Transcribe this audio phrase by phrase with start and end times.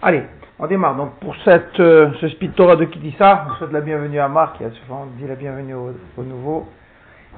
[0.00, 0.22] Allez,
[0.58, 0.96] on démarre.
[0.96, 4.60] Donc pour cette, euh, ce speed Torah de Kitissa, on souhaite la bienvenue à Marc,
[4.60, 6.66] et à souvent dit la bienvenue au, au nouveau.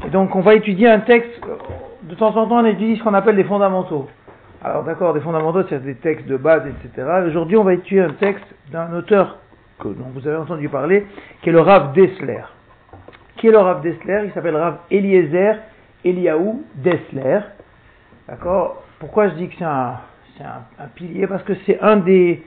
[0.07, 1.57] Et donc on va étudier un texte, euh,
[2.05, 4.09] de temps en temps on étudie ce qu'on appelle des fondamentaux.
[4.63, 7.09] Alors d'accord, des fondamentaux, c'est des textes de base, etc.
[7.27, 9.39] Aujourd'hui on va étudier un texte d'un auteur
[9.81, 11.07] que, dont vous avez entendu parler,
[11.43, 12.43] qui est le Rav Dessler.
[13.37, 14.23] Qui est le Rav Dessler?
[14.27, 15.57] Il s'appelle Rav Eliezer
[16.05, 17.41] Eliaou Dessler.
[18.29, 18.85] D'accord?
[19.01, 19.95] Pourquoi je dis que c'est un,
[20.41, 22.43] c'est un, pilier Parce que c'est un des,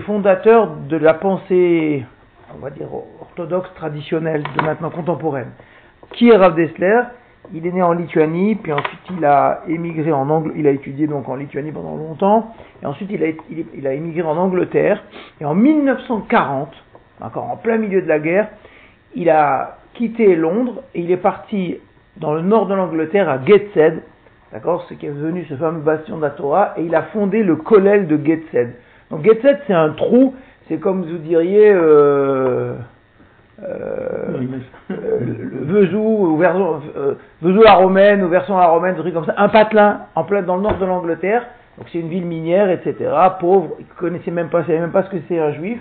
[0.00, 2.04] fondateurs de la pensée,
[2.54, 2.88] on va dire,
[3.20, 5.50] orthodoxe traditionnelle, de maintenant contemporaine.
[6.12, 7.00] Qui est Rav Dessler
[7.52, 11.06] Il est né en Lituanie, puis ensuite il a émigré en Angleterre, il a étudié
[11.06, 13.28] donc en Lituanie pendant longtemps, et ensuite il a,
[13.74, 15.02] il a émigré en Angleterre,
[15.40, 16.72] et en 1940,
[17.20, 18.48] encore en plein milieu de la guerre,
[19.14, 21.78] il a quitté Londres et il est parti
[22.18, 24.02] dans le nord de l'Angleterre à Gateshead,
[24.52, 27.42] d'accord, ce qui est devenu ce fameux bastion de la Torah, et il a fondé
[27.42, 28.72] le kollel de Gateshead.
[29.10, 30.34] Donc Gateshead c'est un trou,
[30.68, 32.74] c'est comme vous diriez euh,
[33.62, 34.42] euh,
[34.90, 39.34] euh, ou version, euh, Vezou la romaine ou version la romaine, des trucs comme ça,
[39.36, 41.46] un patelin en plein dans le nord de l'Angleterre.
[41.78, 42.94] Donc c'est une ville minière, etc.
[43.40, 45.78] Pauvre, ils connaissaient même pas, savaient même pas ce que c'est un juif.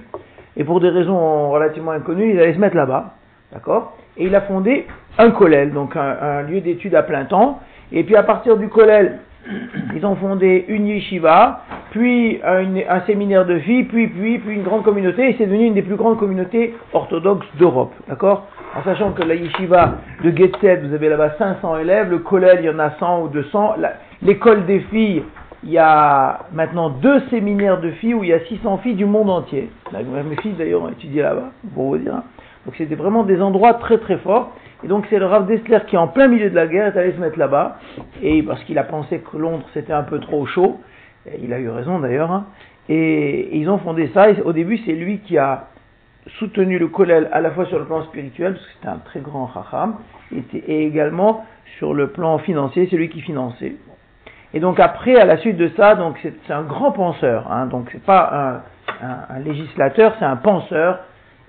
[0.57, 3.13] Et pour des raisons relativement inconnues, ils allaient se mettre là-bas,
[3.52, 3.97] d'accord?
[4.17, 7.59] Et il a fondé un kollel, donc un, un lieu d'études à plein temps.
[7.91, 9.19] Et puis à partir du kollel,
[9.95, 14.83] ils ont fondé une yeshiva, puis un, séminaire de filles, puis, puis, puis une grande
[14.83, 18.47] communauté, et c'est devenu une des plus grandes communautés orthodoxes d'Europe, d'accord?
[18.75, 22.66] En sachant que la yeshiva de Getzet, vous avez là-bas 500 élèves, le kollel, il
[22.66, 23.75] y en a 100 ou 200,
[24.23, 25.23] l'école des filles,
[25.63, 29.06] il y a maintenant deux séminaires de filles où il y a 600 filles du
[29.06, 29.69] monde entier.
[29.94, 32.22] Mes filles d'ailleurs ont étudié là-bas, pour vous dire.
[32.66, 34.52] Donc c'était vraiment des endroits très très forts.
[34.86, 37.11] Et donc c'est le Rav Dessler qui en plein milieu de la guerre est allé
[37.14, 37.80] se mettre là-bas,
[38.22, 40.80] et parce qu'il a pensé que Londres c'était un peu trop chaud,
[41.41, 42.45] il a eu raison d'ailleurs, hein,
[42.88, 45.69] et, ils ont fondé ça, et au début c'est lui qui a
[46.38, 49.22] soutenu le kollel à la fois sur le plan spirituel, parce que c'était un très
[49.22, 49.96] grand chacham,
[50.31, 51.46] et, également
[51.79, 53.78] sur le plan financier, c'est lui qui finançait.
[54.53, 57.90] Et donc après, à la suite de ça, donc c'est un grand penseur, hein, donc
[57.91, 58.62] c'est pas
[59.02, 61.00] un législateur, c'est un penseur,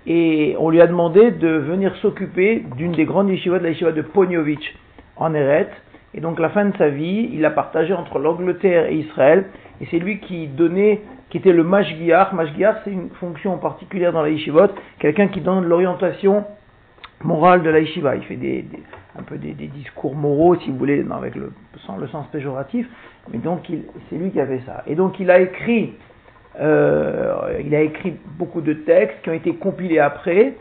[0.06, 3.92] et on lui a demandé de venir s'occuper d'une des grandes yeshivas de la yeshiva
[3.92, 4.74] de Ponyovitch
[5.16, 5.68] en Eret.
[6.14, 9.46] Et donc la fin de sa vie, il a partagé entre l'Angleterre et Israël.
[9.80, 12.32] Et c'est lui qui donnait, qui était le mashgiach.
[12.32, 14.68] Mashgiach, c'est une fonction particulière dans la yeshivot,
[15.00, 16.44] quelqu'un qui donne l'orientation
[17.24, 18.14] morale de la yeshiva.
[18.14, 18.38] Il fait
[19.18, 21.52] un peu des, discours moraux, si vous voulez, avec le,
[21.84, 22.86] sans le sens péjoratif.
[23.32, 23.66] Mais donc
[24.08, 24.84] c'est lui qui a fait ça.
[24.86, 25.94] Et donc il a écrit
[26.60, 30.54] il a écrit beaucoup de textes qui ont été compilés après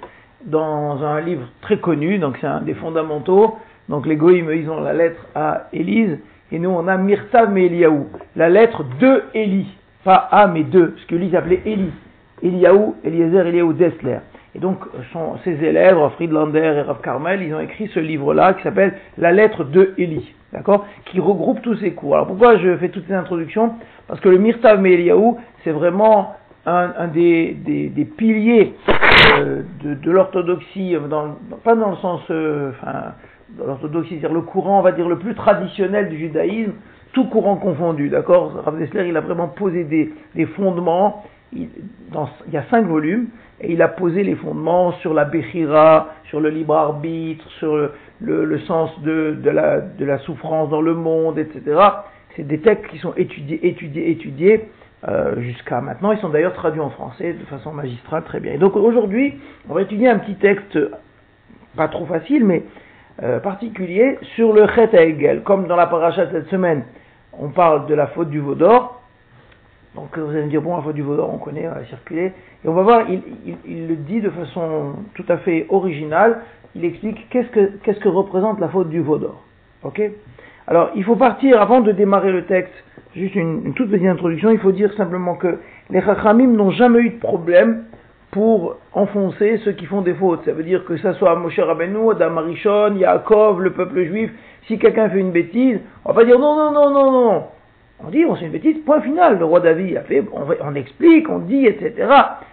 [0.46, 3.58] dans un livre très connu, donc c'est un des fondamentaux.
[3.90, 6.18] Donc les goïms, ils ont la lettre à Élise,
[6.52, 9.68] et nous on a Myrtav mais Eliaou, la lettre de Élie,
[10.04, 11.92] pas A mais de, parce que lui s'appelait Élie,
[12.42, 14.18] Eliaou, Eliezer, Eliaou Dessler.
[14.56, 14.80] Et donc
[15.44, 19.64] ses élèves, Friedlander et Rav Carmel, ils ont écrit ce livre-là qui s'appelle La lettre
[19.64, 22.16] de Élie, d'accord, qui regroupe tous ces cours.
[22.16, 23.74] Alors pourquoi je fais toutes ces introductions
[24.08, 26.36] Parce que le Myrtav mais Eliaou, c'est vraiment
[26.66, 28.74] un, des, des, piliers
[29.38, 30.96] euh, de, l'orthodoxie,
[31.64, 33.14] pas dans le sens, euh, enfin,
[33.50, 36.74] de l'orthodoxie, c'est-à-dire le courant, on va dire, le plus traditionnel du judaïsme,
[37.14, 41.24] tout courant confondu, d'accord Rav Dessler, il a vraiment posé des, des fondements,
[41.54, 41.70] il,
[42.12, 43.28] dans, il y a cinq volumes,
[43.62, 47.92] et il a posé les fondements sur la Bechira, sur le libre arbitre, sur le,
[48.22, 51.80] le, sens de, la, souffrance dans le monde, etc.
[52.36, 54.70] C'est des textes qui sont étudiés, étudiés, étudiés,
[55.08, 56.12] euh, jusqu'à maintenant.
[56.12, 58.54] Ils sont d'ailleurs traduits en français de façon magistrale, très bien.
[58.54, 59.36] Et donc aujourd'hui,
[59.70, 60.80] on va étudier un petit texte,
[61.76, 62.64] pas trop facile, mais
[63.24, 65.44] euh, particulier, sur le Chet Hegel.
[65.44, 66.84] Comme dans la paracha cette semaine,
[67.40, 69.02] on parle de la faute du veau d'or.
[69.96, 71.86] Donc vous allez me dire, bon, la faute du veau d'or, on connaît, on va
[71.86, 72.34] circuler.
[72.64, 76.42] Et on va voir, il, le dit de façon tout à fait originale.
[76.76, 79.42] Il explique qu'est-ce que, représente la faute du veau d'or.
[80.68, 82.74] Alors, il faut partir, avant de démarrer le texte,
[83.16, 87.10] juste une, toute petite introduction, il faut dire simplement que les Chachamim n'ont jamais eu
[87.12, 87.84] de problème
[88.32, 90.44] pour enfoncer ceux qui font des fautes.
[90.44, 94.32] Ça veut dire que ça soit Moshe Rabbeinu, Adam Arishon, Yaakov, le peuple juif,
[94.68, 97.44] si quelqu'un fait une bêtise, on va dire non, non, non, non, non.
[98.04, 99.40] On dit, on fait une bêtise, point final.
[99.40, 101.94] Le roi David a fait, on, explique, on dit, etc.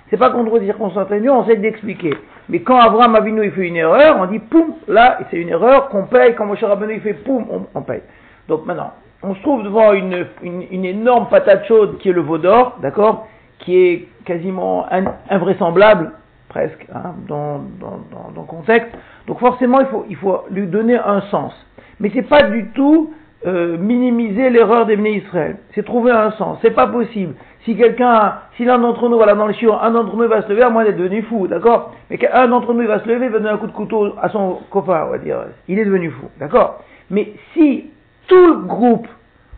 [0.08, 2.14] C'est pas contre des circonstances on sait d'expliquer.
[2.48, 5.88] Mais quand Abraham Avinu il fait une erreur, on dit, poum, là, c'est une erreur
[5.88, 6.34] qu'on paye.
[6.34, 8.02] Quand Moshe Rabbeinu il fait, poum, on, paye.
[8.48, 8.92] Donc maintenant,
[9.22, 13.26] on se trouve devant une, une, énorme patate chaude qui est le veau d'or, d'accord,
[13.60, 16.12] qui est quasiment in, invraisemblable,
[16.48, 18.90] presque, hein, dans, dans, dans, dans, le contexte.
[19.26, 21.52] Donc forcément, il faut, il faut lui donner un sens.
[22.00, 23.14] Mais c'est pas du tout
[23.46, 25.56] euh, minimiser l'erreur des Israël.
[25.74, 26.58] C'est trouver un sens.
[26.62, 27.34] C'est pas possible.
[27.64, 30.48] Si quelqu'un, si l'un d'entre nous, voilà, dans le chiot, un d'entre nous va se
[30.48, 33.38] lever, à moins d'être devenu fou, d'accord Mais qu'un d'entre nous va se lever, va
[33.38, 35.38] donner un coup de couteau à son copain, on va dire.
[35.68, 37.90] Il est devenu fou, d'accord Mais si
[38.26, 39.06] tout le groupe,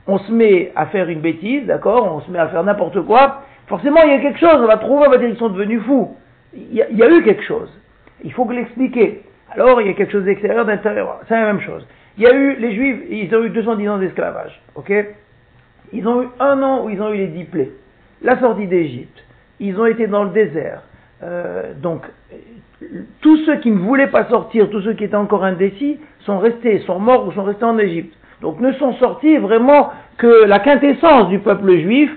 [0.07, 3.43] on se met à faire une bêtise, d'accord On se met à faire n'importe quoi,
[3.69, 5.83] forcément il y a quelque chose, on va trouver, on va dire qu'ils sont devenus
[5.83, 6.15] fous.
[6.55, 7.71] Il y, a, il y a eu quelque chose.
[8.23, 9.23] Il faut que l'expliquer.
[9.51, 11.21] Alors il y a quelque chose d'extérieur, d'intérieur.
[11.27, 11.87] C'est la même chose.
[12.19, 14.93] Il y a eu, les Juifs, ils ont eu 210 ans d'esclavage, ok?
[15.93, 17.73] Ils ont eu un an où ils ont eu les dix plaies.
[18.25, 19.23] La sortie d'Égypte.
[19.61, 20.81] Ils ont été dans le désert.
[21.23, 22.01] Euh, donc,
[23.21, 26.79] tous ceux qui ne voulaient pas sortir, tous ceux qui étaient encore indécis, sont restés,
[26.81, 28.15] sont morts ou sont restés en Égypte.
[28.41, 32.11] Donc, ne sont sortis vraiment que la quintessence du peuple juif,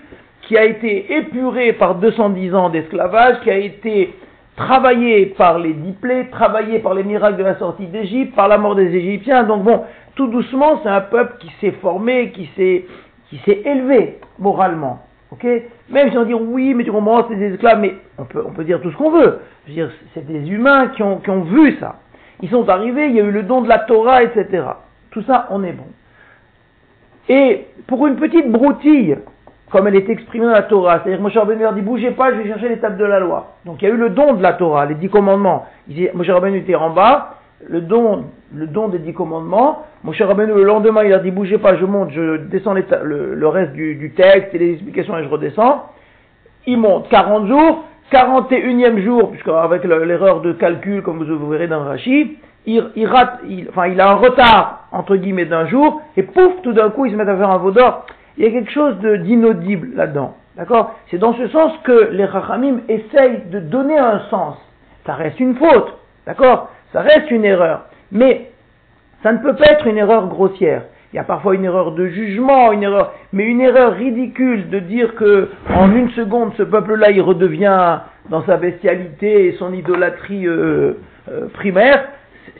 [0.43, 4.15] qui a été épuré par 210 ans d'esclavage, qui a été
[4.55, 8.75] travaillé par les diplés, travaillé par les miracles de la sortie d'Égypte, par la mort
[8.75, 9.43] des Égyptiens.
[9.43, 9.81] Donc bon,
[10.15, 12.85] tout doucement, c'est un peuple qui s'est formé, qui s'est,
[13.29, 15.06] qui s'est élevé moralement.
[15.31, 15.45] Ok?
[15.89, 18.51] Même si on dit oui, mais tu comprends, c'est des esclaves, mais on peut, on
[18.51, 19.39] peut dire tout ce qu'on veut.
[19.65, 21.95] Je veux dire, c'est des humains qui ont, qui ont vu ça.
[22.41, 24.63] Ils sont arrivés, il y a eu le don de la Torah, etc.
[25.11, 25.87] Tout ça, on est bon.
[27.29, 29.17] Et pour une petite broutille,
[29.71, 31.01] comme elle est exprimée dans la Torah.
[31.03, 33.55] C'est-à-dire, Moshe Rabbeinu leur dit, bougez pas, je vais chercher l'étape de la loi.
[33.65, 35.65] Donc, il y a eu le don de la Torah, les dix commandements.
[36.13, 39.83] Moshe Rabbeinu était en bas, le don, le don des dix commandements.
[40.03, 43.73] Moshe Rabbeinu, le lendemain, il leur dit, bougez pas, je monte, je descends le, reste
[43.73, 45.85] du, texte et les explications et je redescends.
[46.65, 51.83] Il monte 40 jours, 41e jour, puisque avec l'erreur de calcul, comme vous, verrez dans
[51.83, 53.39] Rashi, il, il rate,
[53.69, 57.11] enfin, il a un retard, entre guillemets, d'un jour, et pouf, tout d'un coup, il
[57.11, 58.05] se met à faire un veau d'or
[58.37, 60.35] il y a quelque chose d'inaudible là-dedans.
[60.55, 60.95] D'accord?
[61.09, 64.55] C'est dans ce sens que les Rachamim essayent de donner un sens.
[65.05, 65.93] Ça reste une faute.
[66.25, 66.69] D'accord?
[66.93, 67.85] Ça reste une erreur.
[68.11, 68.49] Mais
[69.23, 70.83] ça ne peut pas être une erreur grossière.
[71.13, 74.79] Il y a parfois une erreur de jugement, une erreur, mais une erreur ridicule de
[74.79, 77.99] dire que en une seconde ce peuple-là il redevient
[78.29, 80.93] dans sa bestialité et son idolâtrie euh,
[81.31, 82.09] euh, primaire.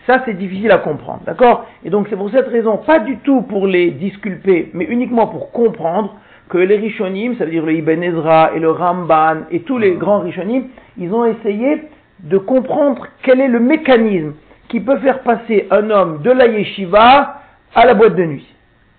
[0.06, 1.66] Ça, c'est difficile à comprendre, d'accord?
[1.84, 5.52] Et donc, c'est pour cette raison, pas du tout pour les disculper, mais uniquement pour
[5.52, 6.16] comprendre
[6.48, 9.96] que les Rishonim, ça veut dire le Ibn Ezra et le Ramban et tous les
[9.96, 10.64] grands Rishonim,
[10.98, 11.84] ils ont essayé
[12.20, 14.34] de comprendre quel est le mécanisme
[14.70, 17.42] qui peut faire passer un homme de la yeshiva
[17.76, 18.48] à la boîte de nuit.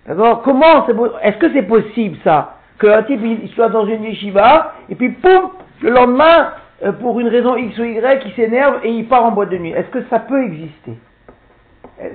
[0.07, 0.41] D'accord?
[0.41, 0.87] Comment
[1.21, 2.55] Est-ce que c'est possible ça?
[2.79, 5.49] Qu'un type il soit dans une yeshiva et puis poum,
[5.81, 6.51] le lendemain,
[6.83, 9.57] euh, pour une raison X ou Y, il s'énerve et il part en boîte de
[9.57, 9.71] nuit.
[9.71, 10.93] Est-ce que ça peut exister?
[12.01, 12.09] Euh,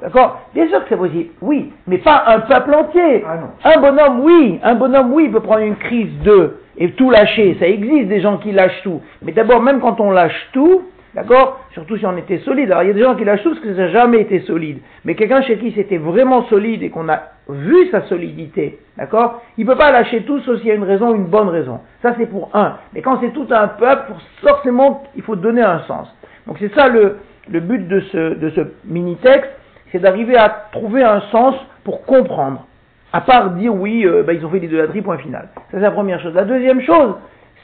[0.00, 0.40] D'accord?
[0.54, 3.24] Bien sûr que c'est possible, oui, mais pas un peuple entier.
[3.28, 7.10] Ah un bonhomme, oui, un bonhomme, oui, il peut prendre une crise de et tout
[7.10, 7.56] lâcher.
[7.58, 9.00] Ça existe des gens qui lâchent tout.
[9.22, 10.82] Mais d'abord, même quand on lâche tout,
[11.16, 12.70] D'accord Surtout si on était solide.
[12.70, 14.40] Alors il y a des gens qui lâchent tout parce que ça n'a jamais été
[14.40, 14.80] solide.
[15.06, 19.64] Mais quelqu'un chez qui c'était vraiment solide et qu'on a vu sa solidité, d'accord Il
[19.64, 21.80] ne peut pas lâcher tout sauf s'il y a une raison, une bonne raison.
[22.02, 22.76] Ça c'est pour un.
[22.92, 24.12] Mais quand c'est tout un peuple,
[24.42, 26.06] forcément il faut donner un sens.
[26.46, 27.16] Donc c'est ça le,
[27.48, 29.50] but de ce, de ce mini-texte,
[29.92, 32.66] c'est d'arriver à trouver un sens pour comprendre.
[33.12, 35.48] À part dire oui, euh, bah, ils ont fait l'idolâtrie, point final.
[35.54, 36.34] Ça c'est la première chose.
[36.34, 37.14] La deuxième chose,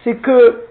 [0.05, 0.63] c'est que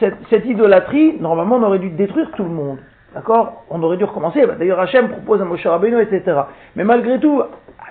[0.00, 2.78] cette, idolâtrie, normalement, on aurait dû détruire tout le monde.
[3.14, 3.64] D'accord?
[3.70, 4.44] On aurait dû recommencer.
[4.46, 6.40] Bah, d'ailleurs, Hachem propose à Moshe Rabbeinu, etc.
[6.74, 7.42] Mais malgré tout,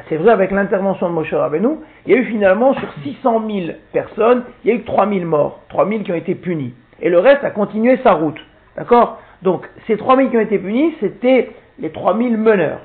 [0.09, 3.59] c'est vrai, avec l'intervention de Moshe Rabbeinu, il y a eu finalement, sur 600 000
[3.93, 5.61] personnes, il y a eu 3 000 morts.
[5.69, 6.73] 3 000 qui ont été punis.
[7.01, 8.39] Et le reste a continué sa route.
[8.75, 9.19] D'accord?
[9.41, 12.79] Donc, ces 3 000 qui ont été punis, c'était les 3 000 meneurs.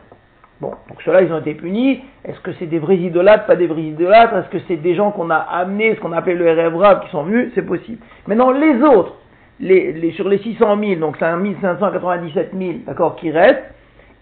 [0.61, 2.01] Bon, donc ceux-là, ils ont été punis.
[2.25, 4.37] Est-ce que c'est des vrais idolâtres, pas des vrais idolâtres?
[4.37, 7.23] Est-ce que c'est des gens qu'on a amenés, ce qu'on appelle le RF qui sont
[7.23, 7.53] venus?
[7.55, 7.99] C'est possible.
[8.27, 9.15] Maintenant, les autres,
[9.61, 13.73] les, sur les 600 000, donc 597 000, d'accord, qui restent,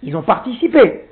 [0.02, 1.04] ils ont participé.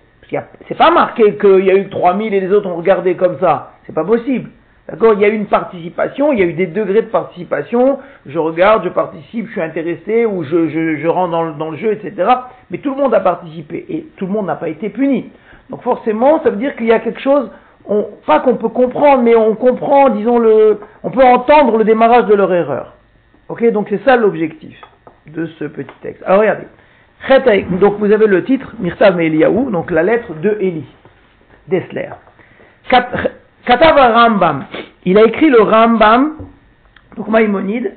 [0.68, 3.38] C'est pas marqué qu'il y a eu 3 000 et les autres ont regardé comme
[3.38, 3.72] ça.
[3.86, 4.50] C'est pas possible.
[4.88, 5.14] D'accord?
[5.14, 7.98] Il y a eu une participation, il y a eu des degrés de participation.
[8.26, 11.70] Je regarde, je participe, je suis intéressé, ou je, je, je rentre dans le, dans
[11.70, 12.30] le, jeu, etc.
[12.70, 15.30] Mais tout le monde a participé et tout le monde n'a pas été puni.
[15.70, 17.50] Donc forcément, ça veut dire qu'il y a quelque chose,
[17.86, 22.26] on, pas qu'on peut comprendre, mais on comprend, disons, le, on peut entendre le démarrage
[22.26, 22.92] de leur erreur.
[23.48, 23.64] Ok?
[23.72, 24.78] Donc c'est ça l'objectif
[25.26, 26.22] de ce petit texte.
[26.26, 26.66] Alors regardez.
[27.80, 30.84] Donc vous avez le titre, Mirtav Eliaou, donc la lettre de Eli,
[31.68, 32.10] d'Esler.
[33.64, 34.64] Katava Rambam.
[35.04, 36.34] Il a écrit le Rambam,
[37.16, 37.94] donc Maïmonide,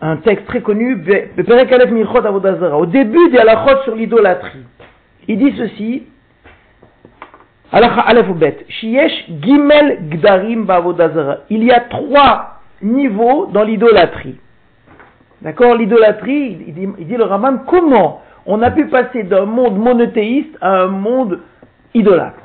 [0.00, 4.64] un texte très connu, au début des halachot sur l'idolâtrie.
[5.28, 6.06] Il dit ceci,
[9.42, 10.66] Gimel Gdarim
[11.50, 14.40] Il y a trois niveaux dans l'idolâtrie.
[15.42, 19.78] D'accord L'idolâtrie, il dit, il dit le Rambam, comment on a pu passer d'un monde
[19.78, 21.40] monothéiste à un monde
[21.94, 22.39] idolâtre?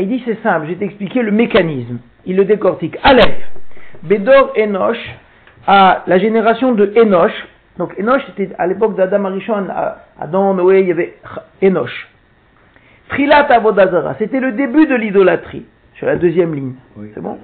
[0.00, 1.98] Il dit c'est simple, je vais t'expliquer le mécanisme.
[2.26, 2.96] Il le décortique.
[3.02, 3.38] Aleph,
[4.02, 4.98] Bédor Enoch,
[5.66, 7.32] à la génération de Enoch.
[7.78, 9.66] Donc Enoch, c'était à l'époque d'Adam Arishon,
[10.18, 11.14] Adam, Noé, il y avait
[11.62, 11.90] Enoch.
[13.08, 15.64] Trilat Avodazara, c'était le début de l'idolâtrie,
[15.94, 16.74] sur la deuxième ligne.
[17.14, 17.38] C'est bon?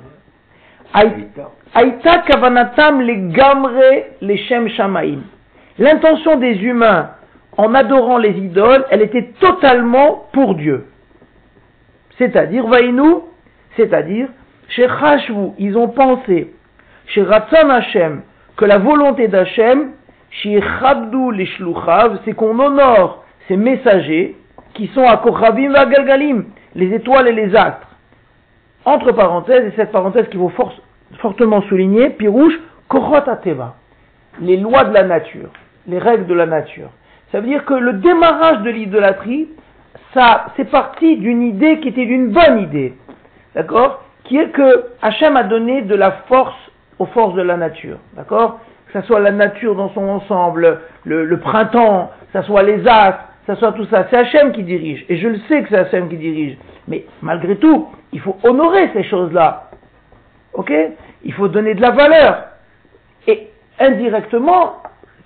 [0.95, 3.81] Aïta Kavanatam les Gamre
[4.21, 5.21] les Shem Shamaim.
[5.79, 7.11] L'intention des humains
[7.57, 10.87] en adorant les idoles, elle était totalement pour Dieu.
[12.19, 13.25] C'est-à-dire, Vaïnou,
[13.77, 14.29] c'est-à-dire,
[14.69, 16.53] chez Chashvu, ils ont pensé,
[17.07, 18.23] chez Ratzon Hashem,
[18.57, 19.93] que la volonté d'Hachem,
[20.31, 21.49] chez Chabdou les
[22.25, 24.37] c'est qu'on honore ces messagers
[24.75, 27.89] qui sont à Kochavim et Galgalim, les étoiles et les astres.
[28.85, 30.53] Entre parenthèses, et cette parenthèse qui vaut
[31.19, 32.55] fortement souligner, Pirouche,
[32.89, 33.77] Kochot Ateva,
[34.41, 35.51] les lois de la nature,
[35.87, 36.91] les règles de la nature.
[37.33, 39.49] Ça veut dire que le démarrage de l'idolâtrie,
[40.17, 42.95] ça, c'est parti d'une idée qui était une bonne idée.
[43.55, 46.57] D'accord Qui est que Hachem a donné de la force
[46.99, 47.99] aux forces de la nature.
[48.15, 52.87] D'accord Que ce soit la nature dans son ensemble, le, printemps, que ce soit les
[52.89, 54.07] astres, que ce soit tout ça.
[54.11, 55.05] C'est Hachem qui dirige.
[55.09, 56.57] Et je le sais que c'est Hachem qui dirige.
[56.89, 59.71] Mais malgré tout, il faut honorer ces choses-là.
[60.55, 60.73] Ok
[61.25, 62.45] Il faut donner de la valeur.
[63.27, 64.77] Et indirectement,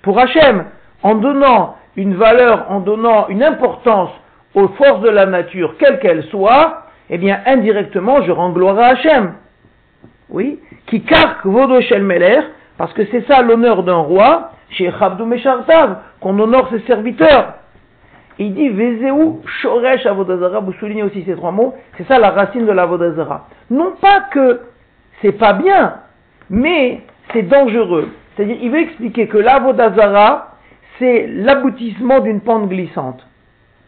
[0.01, 0.65] pour Hachem,
[1.01, 4.11] en donnant une valeur, en donnant une importance
[4.55, 8.87] aux forces de la nature, quelles qu'elles soient, eh bien, indirectement, je rends gloire à
[8.87, 9.33] Hachem.
[10.29, 12.39] Oui, qui carque Vodoshel Meler,
[12.77, 17.55] parce que c'est ça l'honneur d'un roi, chez Chabdou Meshartav, qu'on honore ses serviteurs.
[18.39, 19.11] il dit Vezeu
[19.61, 23.47] Shoresh Avodazara, vous soulignez aussi ces trois mots, c'est ça la racine de l'Avodazara.
[23.69, 24.61] Non pas que
[25.21, 25.95] c'est pas bien,
[26.49, 27.01] mais
[27.33, 28.09] c'est dangereux.
[28.35, 30.55] C'est-à-dire, il veut expliquer que l'Avodazara,
[30.97, 33.25] c'est l'aboutissement d'une pente glissante.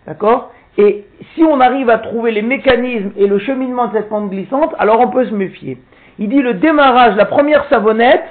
[0.07, 0.51] D'accord?
[0.77, 1.05] Et
[1.35, 4.99] si on arrive à trouver les mécanismes et le cheminement de cette pente glissante, alors
[4.99, 5.77] on peut se méfier.
[6.19, 8.23] Il dit le démarrage, la première savonnette,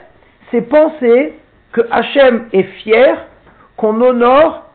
[0.51, 1.35] c'est penser
[1.73, 3.27] que Hachem est fier,
[3.77, 4.71] qu'on honore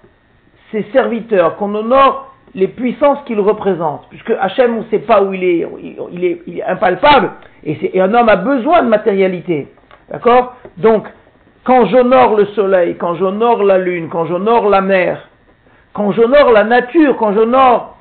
[0.72, 4.08] ses serviteurs, qu'on honore les puissances qu'il représente.
[4.10, 5.68] Puisque Hachem, on ne sait pas où il est,
[6.12, 7.32] il est, impalpable,
[7.64, 9.68] et un homme a besoin de matérialité.
[10.10, 10.56] D'accord?
[10.78, 11.06] Donc,
[11.64, 15.30] quand j'honore le soleil, quand j'honore la lune, quand j'honore la mer,
[15.98, 17.98] quand j'honore la nature, quand j'honore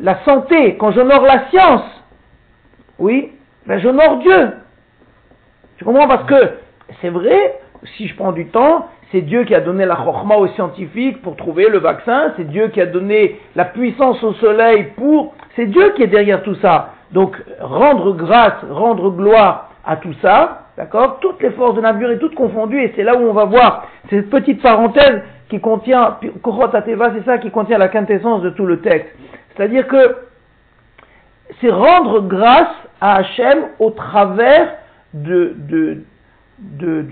[0.00, 1.84] la santé, quand j'honore la science,
[2.98, 3.30] oui,
[3.64, 4.54] ben j'honore Dieu.
[5.76, 6.08] Tu comprends?
[6.08, 6.54] Parce que
[7.00, 7.60] c'est vrai,
[7.96, 11.36] si je prends du temps, c'est Dieu qui a donné la chorma aux scientifiques pour
[11.36, 15.32] trouver le vaccin, c'est Dieu qui a donné la puissance au soleil pour...
[15.54, 16.94] C'est Dieu qui est derrière tout ça.
[17.12, 22.18] Donc rendre grâce, rendre gloire à tout ça, D'accord Toutes les forces de nature et
[22.20, 27.24] toutes confondues, et c'est là où on va voir cette petite parenthèse qui contient, c'est
[27.24, 29.08] ça qui contient la quintessence de tout le texte.
[29.56, 30.16] C'est-à-dire que
[31.60, 34.76] c'est rendre grâce à Hachem au travers
[35.14, 36.04] du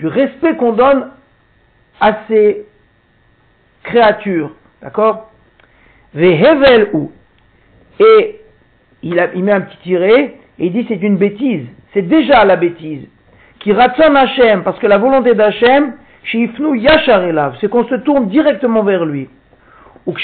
[0.04, 1.08] respect qu'on donne
[2.00, 2.66] à ses
[3.82, 4.52] créatures.
[4.80, 5.32] D'accord
[6.14, 7.10] Vehevel ou.
[7.98, 8.42] Et
[9.02, 11.66] il, il met un petit tiré et il dit c'est une bêtise.
[11.92, 13.08] C'est déjà la bêtise
[13.66, 18.28] qui ratzon Hachem, parce que la volonté d'Hachem, shifnu yashar elav, c'est qu'on se tourne
[18.28, 19.28] directement vers lui.
[20.06, 20.14] Ou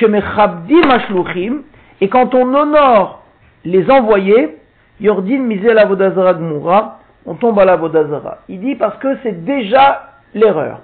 [2.01, 3.25] et quand on honore
[3.65, 4.59] les envoyés,
[5.01, 5.49] yordin
[7.27, 8.39] on tombe à l'avodazara.
[8.49, 10.83] Il dit parce que c'est déjà l'erreur.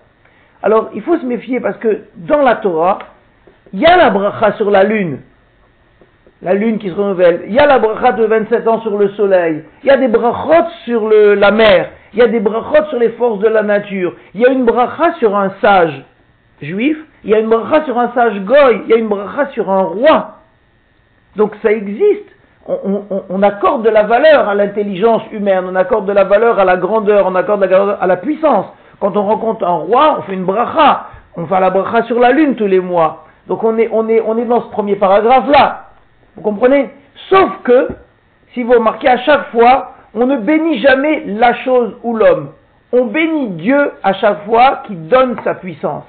[0.61, 2.99] Alors, il faut se méfier parce que dans la Torah,
[3.73, 5.21] il y a la bracha sur la lune,
[6.43, 7.43] la lune qui se renouvelle.
[7.47, 9.63] Il y a la bracha de 27 ans sur le soleil.
[9.85, 13.11] Il y a des brachot sur la mer il y a des brachot sur les
[13.11, 14.15] forces de la nature.
[14.35, 16.05] Il y a une bracha sur un sage
[16.61, 19.49] juif, il y a une bracha sur un sage goy, il y a une bracha
[19.53, 20.37] sur un roi.
[21.37, 22.29] Donc ça existe.
[22.67, 26.77] On, accorde de la valeur à l'intelligence humaine, on accorde de la valeur à la
[26.77, 28.67] grandeur, on accorde de la valeur à la puissance.
[29.01, 31.07] Quand on rencontre un roi, on fait une bracha.
[31.35, 33.25] On fait la bracha sur la lune tous les mois.
[33.47, 35.87] Donc on est dans ce premier paragraphe-là.
[36.37, 36.91] Vous comprenez?
[37.31, 37.89] Sauf que,
[38.53, 42.51] si vous remarquez, à chaque fois, on ne bénit jamais la chose ou l'homme.
[42.93, 46.05] On bénit Dieu à chaque fois qui donne sa puissance.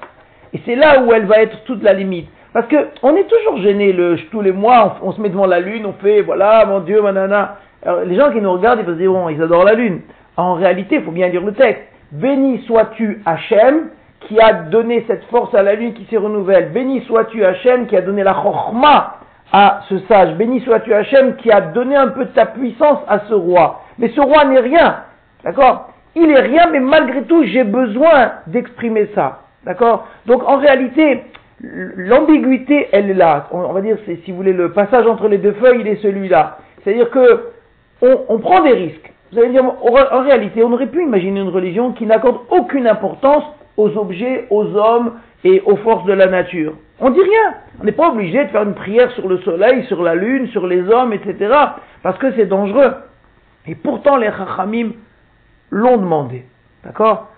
[0.52, 2.28] Et c'est là où elle va être toute la limite.
[2.52, 3.94] Parce que on est toujours gêné
[4.30, 7.58] tous les mois, on, se met devant la lune, on fait voilà, mon Dieu, manana.
[7.84, 10.00] Alors, les gens qui nous regardent, ils vont se dire bon, ils adorent la lune.
[10.36, 11.82] En réalité, il faut bien lire le texte.
[12.12, 13.90] Béni sois-tu Hachem,
[14.22, 16.72] qui a donné cette force à la lune qui se renouvelle.
[16.72, 19.18] Béni sois-tu Hachem, qui a donné la chorma
[19.52, 20.34] à ce sage.
[20.34, 23.82] Béni sois-tu Hachem, qui a donné un peu de ta puissance à ce roi.
[23.98, 25.04] Mais ce roi n'est rien.
[25.44, 25.90] D'accord?
[26.14, 29.40] Il est rien, mais malgré tout, j'ai besoin d'exprimer ça.
[29.64, 30.06] D'accord?
[30.26, 31.24] Donc en réalité,
[31.60, 33.48] l'ambiguïté, elle est là.
[33.52, 36.58] On, va dire, si vous voulez, le passage entre les deux feuilles, il est celui-là.
[36.82, 37.50] C'est-à-dire que
[38.02, 39.12] on, prend des risques.
[39.30, 43.44] Vous allez dire, en réalité, on aurait pu imaginer une religion qui n'accorde aucune importance
[43.76, 45.12] aux objets, aux hommes
[45.44, 46.74] et aux forces de la nature.
[47.00, 47.54] On dit rien.
[47.80, 50.66] On n'est pas obligé de faire une prière sur le soleil, sur la lune, sur
[50.66, 51.54] les hommes, etc.
[52.02, 52.92] Parce que c'est dangereux.
[53.66, 54.92] Et pourtant, les Chachamim
[55.70, 56.44] l'ont demandé.
[56.84, 57.28] D'accord?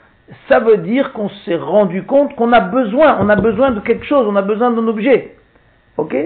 [0.48, 4.06] Ça veut dire qu'on s'est rendu compte qu'on a besoin, on a besoin de quelque
[4.06, 5.36] chose, on a besoin d'un objet.
[5.96, 6.16] Ok?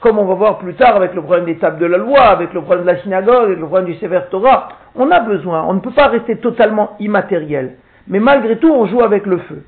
[0.00, 2.52] Comme on va voir plus tard avec le problème des tables de la loi, avec
[2.52, 5.74] le problème de la synagogue, avec le problème du Sefer Torah, on a besoin, on
[5.74, 7.74] ne peut pas rester totalement immatériel.
[8.06, 9.64] Mais malgré tout, on joue avec le feu.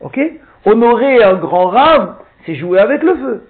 [0.00, 0.18] Ok?
[0.66, 2.14] Honorer un grand rave,
[2.46, 3.46] c'est jouer avec le feu.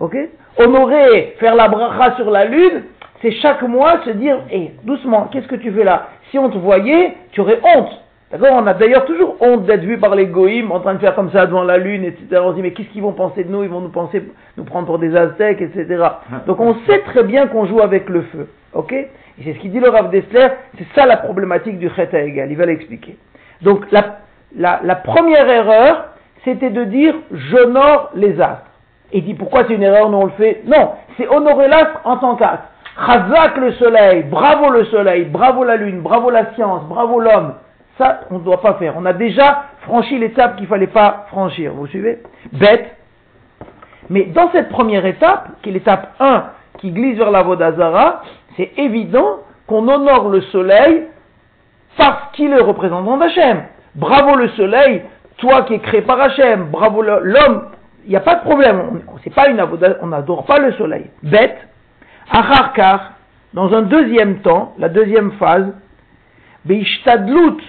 [0.00, 0.16] Ok?
[0.58, 2.84] Honorer, faire la bracha sur la lune,
[3.20, 6.08] c'est chaque mois se dire, hé, doucement, qu'est-ce que tu fais là?
[6.30, 8.02] Si on te voyait, tu aurais honte.
[8.32, 8.48] D'accord?
[8.52, 11.30] On a d'ailleurs toujours honte d'être vu par les goïms en train de faire comme
[11.30, 12.40] ça devant la lune, etc.
[12.42, 13.62] On se dit, mais qu'est-ce qu'ils vont penser de nous?
[13.62, 14.22] Ils vont nous penser,
[14.56, 16.02] nous prendre pour des aztèques, etc.
[16.46, 18.48] Donc on sait très bien qu'on joue avec le feu.
[18.72, 18.92] Ok?
[18.92, 19.08] Et
[19.44, 20.48] c'est ce qu'il dit le Rav Dessler,
[20.78, 22.50] c'est ça la problématique du Chet égal.
[22.50, 23.16] Il va l'expliquer.
[23.60, 24.18] Donc la,
[24.56, 26.06] la, première erreur,
[26.44, 28.66] c'était de dire, j'honore les astres.
[29.12, 30.62] Et dit, pourquoi c'est une erreur, nous on le fait?
[30.66, 32.64] Non, c'est honorer l'astre en tant qu'astre.
[33.06, 37.54] Chazak le soleil, bravo le soleil, bravo la lune, bravo la science, bravo l'homme.
[37.98, 38.94] Ça, on ne doit pas faire.
[38.96, 41.72] On a déjà franchi l'étape qu'il ne fallait pas franchir.
[41.74, 42.22] Vous suivez?
[42.52, 42.96] Bête.
[44.08, 46.44] Mais dans cette première étape, qui est l'étape 1,
[46.78, 48.22] qui glisse vers la Vodazara,
[48.56, 51.04] c'est évident qu'on honore le soleil
[51.96, 53.62] parce qu'il est représentant d'Hachem.
[53.94, 55.02] Bravo le soleil,
[55.38, 57.68] toi qui es créé par Hachem, bravo l'homme,
[58.04, 59.02] il n'y a pas de problème.
[59.08, 59.60] On, pas une
[60.00, 61.06] on n'adore pas le soleil.
[61.22, 61.56] Bête.
[62.30, 63.12] Acharkar,
[63.52, 65.72] dans un deuxième temps, la deuxième phase,
[66.64, 67.60] Beishtadlut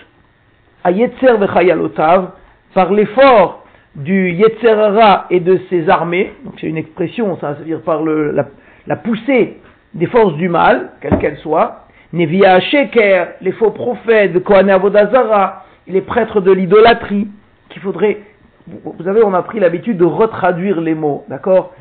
[0.83, 2.31] à Yetzer vechayalotav,
[2.73, 3.63] par l'effort
[3.95, 8.95] du Yetzerara et de ses armées, donc c'est une expression, ça veut dire par la,
[8.95, 9.59] poussée
[9.93, 16.01] des forces du mal, quelles qu'elles soient, Nevia Sheker, les faux prophètes, Kohané Avodazara, les
[16.01, 17.27] prêtres de l'idolâtrie,
[17.69, 18.19] qu'il faudrait
[18.67, 21.73] vous savez, on a pris l'habitude de retraduire les mots, d'accord?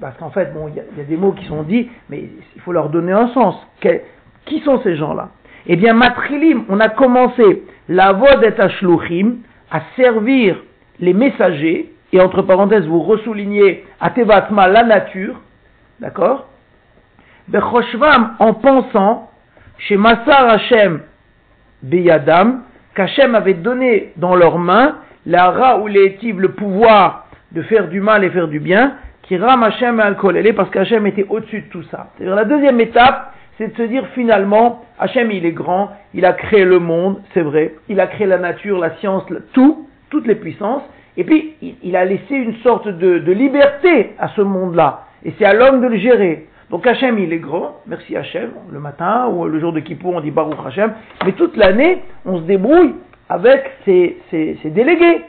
[0.00, 2.72] Parce qu'en fait, bon, il y, a des mots qui sont dits, mais il faut
[2.72, 3.56] leur donner un sens.
[4.44, 5.30] qui sont ces gens-là?
[5.66, 9.38] Eh bien, Matrilim, on a commencé la voix d'Etashluchim
[9.70, 10.62] à servir
[11.00, 15.40] les messagers, et entre parenthèses, vous ressoulignez Atevatma, la nature,
[15.98, 16.46] d'accord?
[17.48, 19.30] Bechoshvam, en pensant,
[19.78, 21.00] chez Massar Hashem
[21.82, 22.62] Beyadam,
[22.94, 28.00] qu'Hachem avait donné dans leurs mains la ra ou les le pouvoir de faire du
[28.00, 30.02] mal et faire du bien, qui ram Hachem.
[30.34, 32.08] Elle est parce qu'Hachem était au-dessus de tout ça.
[32.16, 36.32] C'est-à-dire la deuxième étape, c'est de se dire finalement, Hachem il est grand, il a
[36.32, 40.34] créé le monde, c'est vrai, il a créé la nature, la science, tout, toutes les
[40.34, 40.82] puissances,
[41.16, 45.52] et puis il, a laissé une sorte de liberté à ce monde-là, et c'est à
[45.52, 46.48] l'homme de le gérer.
[46.72, 50.20] Donc Hachem il est grand, merci Hachem, le matin ou le jour de Kippour on
[50.22, 50.94] dit Baruch Hachem,
[51.26, 52.94] mais toute l'année on se débrouille
[53.28, 54.16] avec ses,
[54.64, 55.22] délégués.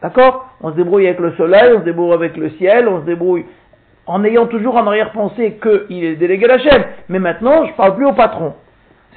[0.00, 0.54] D'accord?
[0.60, 3.44] On se débrouille avec le soleil, on se débrouille avec le ciel, on se débrouille
[4.06, 6.84] en ayant toujours en arrière-pensée qu'il est délégué chaîne.
[7.08, 8.54] Mais maintenant, je ne parle plus au patron.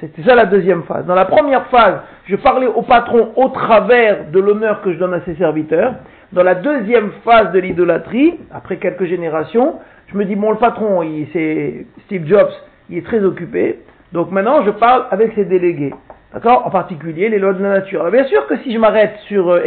[0.00, 1.06] C'était ça la deuxième phase.
[1.06, 5.14] Dans la première phase, je parlais au patron au travers de l'honneur que je donne
[5.14, 5.94] à ses serviteurs.
[6.32, 9.76] Dans la deuxième phase de l'idolâtrie, après quelques générations,
[10.12, 12.50] je me dis, bon, le patron, c'est Steve Jobs,
[12.90, 13.78] il est très occupé.
[14.12, 15.94] Donc maintenant, je parle avec ses délégués.
[16.32, 16.66] D'accord?
[16.66, 18.10] En particulier les lois de la nature.
[18.10, 19.60] Bien sûr que si je m'arrête sur, euh,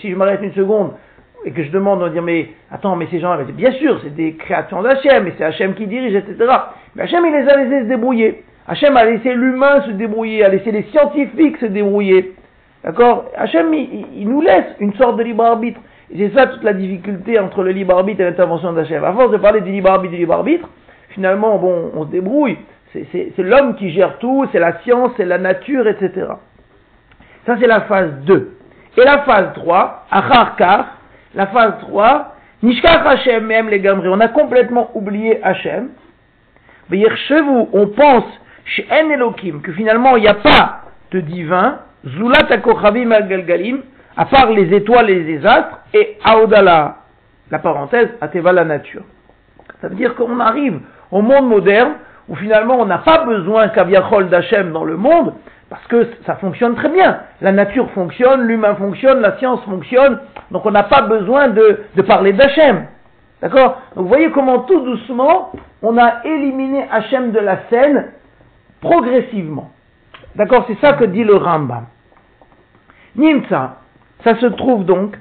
[0.00, 0.92] si je m'arrête une seconde
[1.44, 4.14] et que je demande, on va dire, mais attends, mais ces gens-là, bien sûr, c'est
[4.14, 6.36] des créations d'Hachem, et c'est Hachem qui dirige, etc.
[6.94, 8.42] Mais Hachem, il les a laissés se débrouiller.
[8.68, 12.34] Hachem a laissé l'humain se débrouiller, a laissé les scientifiques se débrouiller.
[12.82, 13.26] D'accord?
[13.36, 15.80] Hachem, il, nous laisse une sorte de libre arbitre.
[16.14, 19.02] C'est ça toute la difficulté entre le libre arbitre et l'intervention d'Hachem.
[19.04, 20.68] À force de parler du libre arbitre, du libre arbitre,
[21.10, 22.58] finalement, bon, on se débrouille.
[22.92, 26.28] C'est l'homme qui gère tout, c'est la science, c'est la nature, etc.
[27.44, 28.56] Ça, c'est la phase 2.
[28.96, 30.96] Et la phase 3, Acharkar,
[31.34, 35.90] la phase 3, Nishkach Hashem, même les gamri, on a complètement oublié Hashem.
[36.88, 38.24] vous, on pense
[38.64, 40.80] chez En Elohim que finalement il n'y a pas
[41.12, 43.82] de divin, Zulat Akochavim Galgalim,
[44.16, 46.96] à part les étoiles et les astres, et Aodala,
[47.50, 49.02] la parenthèse, Ateva la nature.
[49.80, 51.94] Ça veut dire qu'on arrive au monde moderne
[52.28, 55.34] où finalement on n'a pas besoin qu'Aviachol d'Hachem dans le monde,
[55.68, 57.20] parce que ça fonctionne très bien.
[57.40, 62.32] La nature fonctionne, l'humain fonctionne, la science fonctionne, donc on n'a pas besoin de, parler
[62.32, 62.86] d'Hachem.
[63.42, 63.80] D'accord?
[63.94, 65.52] Vous voyez comment tout doucement,
[65.82, 68.06] on a éliminé Hachem de la scène
[68.80, 69.70] progressivement.
[70.36, 70.64] D'accord?
[70.68, 71.86] C'est ça que dit le Rambam.
[73.14, 73.76] Nimsa,
[74.26, 75.16] ça se trouve donc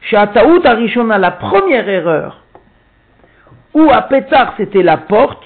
[0.00, 2.42] chez Ataout Arishona, la première erreur
[3.72, 5.42] ou à Pétar, c'était la porte,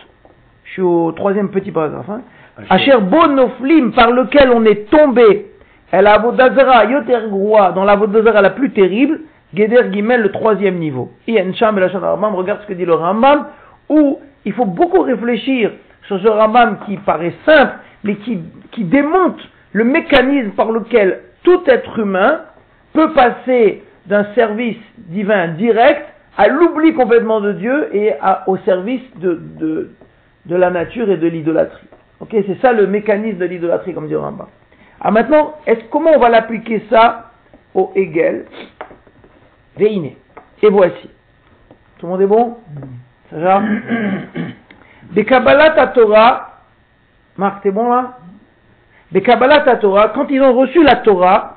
[0.65, 2.23] je suis au troisième petit paragraphe, hein,
[2.71, 5.51] Asher Bonoflim, par lequel on est tombé,
[5.93, 6.17] elle a
[6.89, 7.19] Yoter
[7.75, 9.21] dans la Vodazara la plus terrible,
[9.55, 11.13] Geder Gimel, le troisième niveau.
[11.29, 13.47] Yencham et la Rambam, regarde ce que dit le Rambam,
[13.91, 15.71] où il faut beaucoup réfléchir
[16.09, 18.41] sur ce Rambam qui paraît simple, mais qui,
[18.73, 19.39] qui démonte
[19.73, 22.41] le mécanisme par lequel tout être humain
[22.97, 26.05] peut passer d'un service divin direct
[26.37, 28.15] à l'oubli complètement de Dieu et
[28.47, 29.91] au service de, de,
[30.47, 31.87] de, la nature et de l'idolâtrie.
[32.21, 34.47] Ok, c'est ça le mécanisme de l'idolâtrie, comme dit Rambam.
[35.01, 37.31] Alors maintenant, est comment on va l'appliquer ça
[37.75, 38.47] au Hegel?
[39.77, 40.13] Veine.
[40.63, 41.11] Et voici.
[41.99, 42.57] Tout le monde est bon?
[43.31, 43.63] Ça va?
[45.13, 46.63] Bekabbalat Torah,
[47.37, 48.19] Marc, t'es bon là?
[49.13, 51.56] Bekabbalat Torah, quand ils ont reçu la Torah,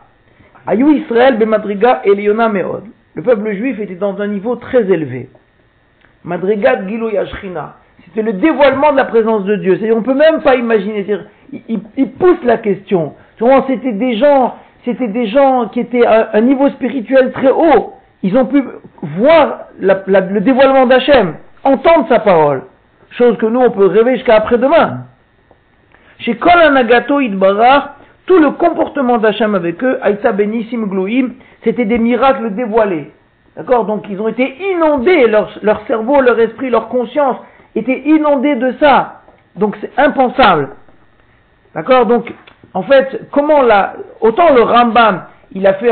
[0.70, 2.84] Ayou Israël Bemadriga Eliona Meod.
[3.16, 5.28] Le peuple juif était dans un niveau très élevé.
[6.24, 7.78] Madriga Gilo Yashrina.
[8.06, 9.80] C'était le dévoilement de la présence de Dieu.
[9.96, 11.08] On peut même pas imaginer.
[11.52, 13.16] Il, il, pousse la question.
[13.68, 17.94] C'était des gens, c'était des gens qui étaient à un niveau spirituel très haut.
[18.22, 18.64] Ils ont pu
[19.18, 22.62] voir le dévoilement d'Hachem, entendre sa parole.
[23.18, 25.06] Chose que nous, on peut rêver jusqu'à après-demain.
[26.20, 27.22] Chez Anagato
[28.30, 31.32] tout le comportement d'Hachem avec eux, Aïta Benissim Glouim,
[31.64, 33.12] c'était des miracles dévoilés.
[33.58, 33.86] D'accord?
[33.86, 37.38] Donc ils ont été inondés, leur, cerveau, leur esprit, leur conscience
[37.76, 39.22] étaient inondés de ça.
[39.56, 40.70] Donc c'est impensable.
[41.74, 42.06] D'accord?
[42.06, 42.32] Donc,
[42.76, 45.92] en fait, comment la, autant le Rambam, il a fait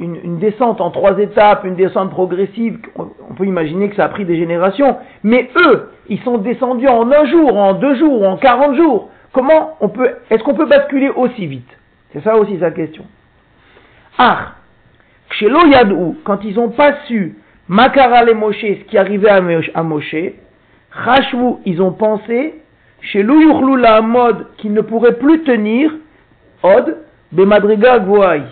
[0.00, 4.24] une, descente en trois étapes, une descente progressive, on, peut imaginer que ça a pris
[4.24, 8.74] des générations, mais eux, ils sont descendus en un jour, en deux jours, en quarante
[8.74, 9.10] jours.
[9.34, 11.68] Comment on peut, est-ce qu'on peut basculer aussi vite?
[12.12, 13.04] C'est ça aussi sa question.
[14.16, 14.52] Ah,
[15.32, 17.36] chez Yadou, quand ils n'ont pas su
[17.68, 20.16] Makara les Moshe, ce qui arrivait à Moshe,
[20.92, 22.54] Rachvou, ils ont pensé,
[23.00, 25.90] chez Louyurlou la mode qui ne pourrait plus tenir,
[26.62, 26.98] Od,
[27.32, 28.44] Bemadriga Gouaï,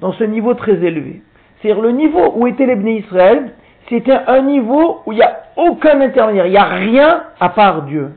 [0.00, 1.20] dans ce niveau très élevé.
[1.60, 3.52] C'est-à-dire le niveau où était l'Ebné Israël,
[3.90, 7.82] c'était un niveau où il n'y a aucun intermédiaire, il n'y a rien à part
[7.82, 8.12] Dieu.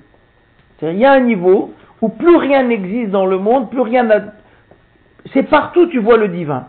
[0.79, 4.03] C'est-à-dire il y a un niveau où plus rien n'existe dans le monde, plus rien
[4.03, 4.21] n'a...
[5.33, 6.67] C'est partout tu vois le divin.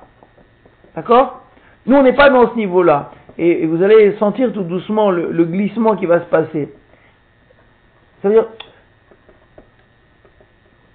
[0.94, 1.42] D'accord?
[1.86, 3.10] Nous on n'est pas dans ce niveau-là.
[3.36, 6.72] Et, vous allez sentir tout doucement le glissement qui va se passer.
[8.24, 8.46] C'est-à-dire,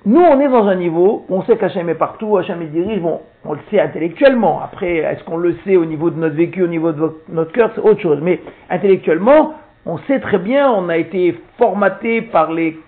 [0.06, 3.02] nous, on est dans un niveau où on sait qu'Hachem est partout, Hachem est dirige,
[3.02, 4.62] bon, on le sait intellectuellement.
[4.64, 7.72] Après, est-ce qu'on le sait au niveau de notre vécu, au niveau de notre cœur,
[7.76, 8.20] c'est autre chose.
[8.22, 9.54] Mais intellectuellement,
[9.86, 12.80] on sait très bien, on a été formaté par les,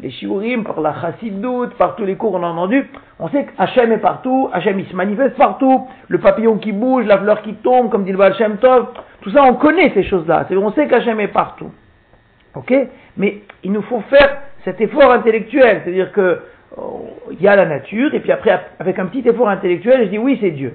[0.00, 2.88] les shiurim, par la chassidoute, par tous les cours qu'on a entendus.
[3.18, 7.18] On sait qu'Hachem est partout, Hachem il se manifeste partout, le papillon qui bouge, la
[7.18, 8.88] fleur qui tombe, comme dit le Baal Shem Tov,
[9.22, 10.46] tout ça, on connaît ces choses-là.
[10.50, 11.70] On sait qu'Hachem est partout.
[12.54, 12.72] Ok?
[13.16, 16.40] Mais il nous faut faire cet effort intellectuel, c'est-à-dire que
[16.76, 20.10] oh, il y a la nature, et puis après, avec un petit effort intellectuel, je
[20.10, 20.74] dis oui, c'est Dieu.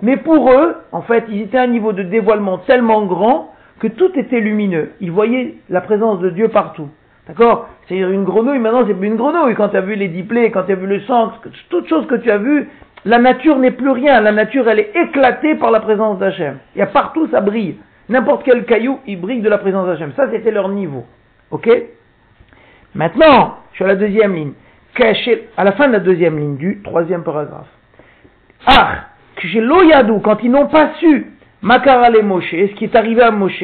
[0.00, 3.88] Mais pour eux, en fait, ils étaient à un niveau de dévoilement tellement grand que
[3.88, 4.92] tout était lumineux.
[5.00, 6.88] Ils voyaient la présence de Dieu partout.
[7.28, 7.68] D'accord?
[7.86, 9.54] C'est-à-dire une grenouille, maintenant c'est plus une grenouille.
[9.54, 11.32] Quand tu as vu les diplés, quand tu as vu le sang,
[11.68, 12.68] toute chose que tu as vu,
[13.04, 14.20] la nature n'est plus rien.
[14.20, 16.58] La nature, elle est éclatée par la présence d'Hachem.
[16.74, 17.76] Il y a partout, ça brille.
[18.08, 20.12] N'importe quel caillou, il brille de la présence d'Hachem.
[20.16, 21.04] Ça, c'était leur niveau.
[21.50, 21.68] Ok?
[22.94, 24.52] Maintenant, sur la deuxième ligne,
[25.56, 27.68] à la fin de la deuxième ligne du troisième paragraphe.
[28.66, 29.04] Ah,
[29.38, 31.26] chez l'Oyadou, quand ils n'ont pas su
[31.62, 33.62] Makara les Moshe, ce qui est arrivé à Moshe,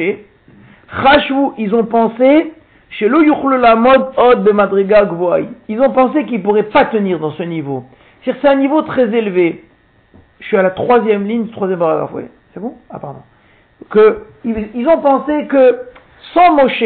[0.87, 2.53] Rachou, ils ont pensé,
[2.89, 3.31] chez Ils
[5.81, 7.83] ont pensé qu'ils ne pourraient pas tenir dans ce niveau.
[8.23, 9.65] C'est un niveau très élevé.
[10.39, 12.23] Je suis à la troisième ligne troisième paragraphe, oui.
[12.53, 12.73] C'est bon?
[12.89, 13.21] Ah, pardon
[13.89, 15.79] que ils, ont pensé que
[16.33, 16.83] sans Moshe,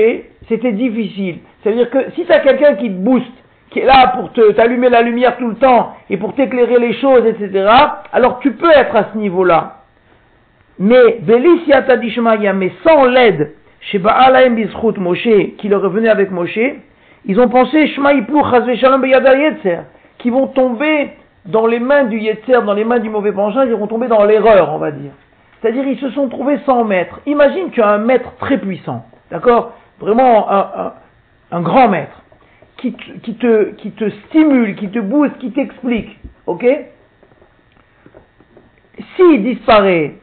[0.47, 1.39] c'était difficile.
[1.61, 3.25] C'est-à-dire que si tu as quelqu'un qui te booste,
[3.69, 6.93] qui est là pour te, t'allumer la lumière tout le temps et pour t'éclairer les
[6.93, 7.69] choses, etc.,
[8.11, 9.75] alors tu peux être à ce niveau-là.
[10.79, 16.59] Mais, mais sans l'aide, chez Baalaim Bizchut Moshe, qui leur est avec Moshe,
[17.25, 18.11] ils ont pensé, Shema
[18.75, 19.05] Shalom
[20.17, 21.11] qui vont tomber
[21.45, 24.25] dans les mains du Yetzer, dans les mains du mauvais penchant, ils vont tomber dans
[24.25, 25.11] l'erreur, on va dire.
[25.61, 27.19] C'est-à-dire, ils se sont trouvés sans maître.
[27.25, 29.73] Imagine, tu as un maître très puissant, d'accord?
[29.99, 30.47] Vraiment
[31.51, 32.21] un, grand maître,
[32.77, 36.65] qui, te, stimule, qui te booste, qui t'explique, ok?
[39.15, 40.15] S'il disparaît,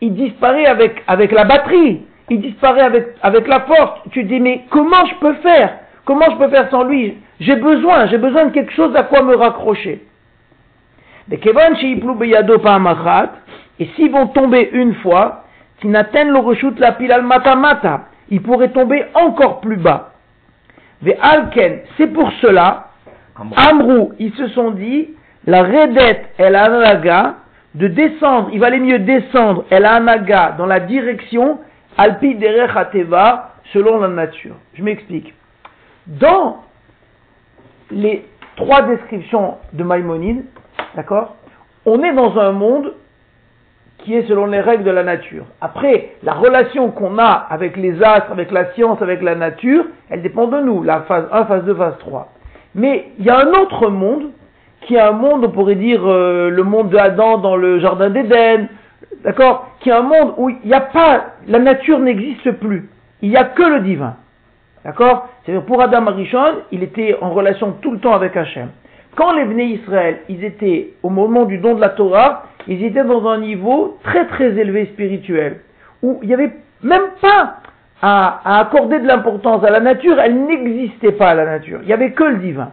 [0.00, 4.00] il disparaît avec la batterie, il disparaît avec, avec la force.
[4.10, 5.78] Tu te dis, mais comment je peux faire?
[6.04, 7.18] Comment je peux faire sans lui?
[7.40, 10.02] J'ai besoin, j'ai besoin de quelque chose à quoi me raccrocher.
[11.28, 11.38] Mais
[13.78, 15.44] et s'ils vont tomber une fois,
[15.84, 20.12] le rechute la pile al mata mata, il pourrait tomber encore plus bas.
[21.20, 22.88] Alken, c'est pour cela,
[23.56, 25.10] Amrou, ils se sont dit,
[25.46, 27.36] la redette el anaga,
[27.74, 31.58] de descendre, il valait mieux descendre el anaga dans la direction
[31.98, 34.54] alpi derech ateva, selon la nature.
[34.74, 35.34] Je m'explique.
[36.06, 36.64] Dans
[37.90, 38.24] les
[38.56, 40.44] trois descriptions de Maïmonide,
[40.96, 41.36] d'accord,
[41.86, 42.94] on est dans un monde
[43.98, 45.44] qui est selon les règles de la nature.
[45.60, 50.22] Après, la relation qu'on a avec les astres, avec la science, avec la nature, elle
[50.22, 52.32] dépend de nous, la phase 1, phase 2, phase 3.
[52.74, 54.30] Mais il y a un autre monde,
[54.82, 58.10] qui est un monde, on pourrait dire euh, le monde de Adam dans le jardin
[58.10, 58.68] d'Éden,
[59.24, 62.88] d'accord Qui est un monde où il n'y a pas, la nature n'existe plus.
[63.20, 64.16] Il n'y a que le divin.
[64.84, 68.68] D'accord C'est-à-dire pour Adam Arishon, il était en relation tout le temps avec Hachem.
[69.14, 73.04] Quand les Bnei Israël, ils étaient au moment du don de la Torah, ils étaient
[73.04, 75.60] dans un niveau très très élevé spirituel,
[76.02, 77.58] où il n'y avait même pas
[78.00, 82.12] à, accorder de l'importance à la nature, elle n'existait pas la nature, il n'y avait
[82.12, 82.72] que le divin.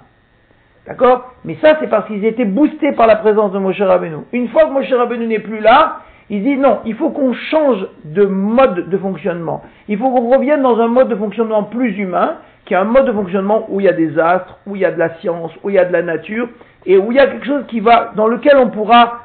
[0.88, 4.24] D'accord Mais ça c'est parce qu'ils étaient boostés par la présence de Moshe Rabbeinu.
[4.32, 7.88] Une fois que Moshe Rabbeinu n'est plus là, ils disent non, il faut qu'on change
[8.04, 9.64] de mode de fonctionnement.
[9.88, 13.08] Il faut qu'on revienne dans un mode de fonctionnement plus humain, qui est un mode
[13.08, 15.52] de fonctionnement où il y a des astres, où il y a de la science,
[15.64, 16.48] où il y a de la nature,
[16.86, 19.22] et où il y a quelque chose qui va, dans lequel on pourra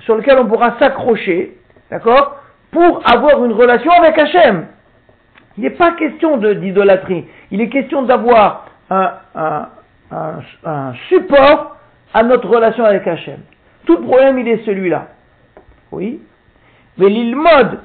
[0.00, 1.56] sur lequel on pourra s'accrocher,
[1.90, 4.66] d'accord, pour avoir une relation avec Hachem.
[5.56, 9.12] Il n'est pas question d'idolâtrie, il est question d'avoir un,
[10.10, 11.76] un, support
[12.12, 13.38] à notre relation avec Hachem.
[13.86, 15.08] Tout le problème, il est celui-là.
[15.92, 16.20] Oui.
[16.98, 17.78] L'île mode,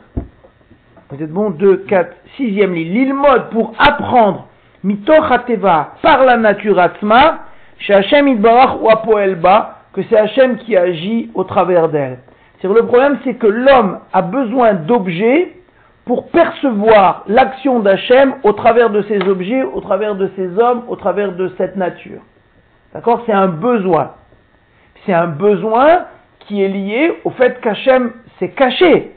[1.10, 4.47] peut-être bon, 2, 4, 6e ligne, l'île mode pour apprendre
[4.84, 7.39] mitochateva par la nature atma,
[7.78, 12.19] chez Hachem Idbarach ou Apoelba, que c'est Hachem qui agit au travers d'elle.
[12.63, 15.56] Le problème, c'est que l'homme a besoin d'objets
[16.06, 20.95] pour percevoir l'action d'Hachem au travers de ces objets, au travers de ces hommes, au
[20.95, 22.21] travers de cette nature.
[22.93, 23.24] D'accord?
[23.26, 24.12] C'est un besoin.
[25.06, 26.06] C'est un besoin
[26.41, 28.12] qui est lié au fait qu'Hachem
[28.42, 29.12] s'est caché.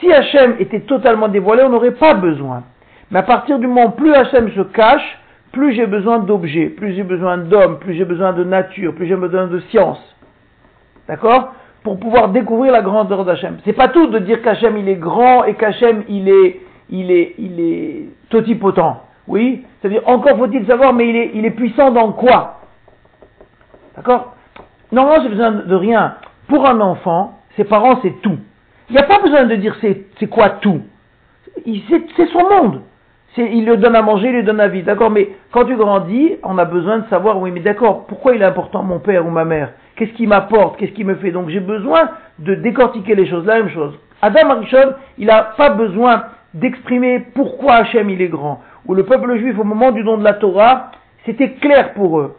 [0.00, 2.62] Si Hachem était totalement dévoilé, on n'aurait pas besoin.
[3.10, 5.18] Mais à partir du moment où plus Hachem se cache,
[5.52, 9.16] plus j'ai besoin d'objets, plus j'ai besoin d'hommes, plus j'ai besoin de nature, plus j'ai
[9.16, 10.00] besoin de science.
[11.06, 11.54] D'accord?
[11.82, 13.58] Pour pouvoir découvrir la grandeur d'Hachem.
[13.64, 17.34] C'est pas tout de dire qu'Hachem il est grand et qu'Hachem il est, il est,
[17.38, 19.02] il est totipotent.
[19.26, 19.64] Oui?
[19.80, 22.60] C'est-à-dire, encore faut-il savoir, mais il est, il est puissant dans quoi?
[23.96, 24.34] D'accord?
[24.90, 26.14] Normalement, j'ai besoin de rien.
[26.48, 28.38] Pour un enfant, ses parents, c'est tout.
[28.88, 30.80] Il n'y a pas besoin de dire c'est quoi tout.
[31.66, 32.80] C'est son monde
[33.46, 34.82] il le donne à manger, il lui donne à vie.
[34.82, 38.42] D'accord Mais quand tu grandis, on a besoin de savoir, oui, mais d'accord, pourquoi il
[38.42, 39.72] est important mon père ou ma mère?
[39.96, 40.78] Qu'est-ce qui m'apporte?
[40.78, 41.30] Qu'est-ce qui me fait?
[41.30, 43.44] Donc j'ai besoin de décortiquer les choses.
[43.46, 43.98] La même chose.
[44.22, 48.62] Adam Arishon, il n'a pas besoin d'exprimer pourquoi Hachem il est grand.
[48.86, 50.90] Ou le peuple juif, au moment du don de la Torah,
[51.26, 52.36] c'était clair pour eux.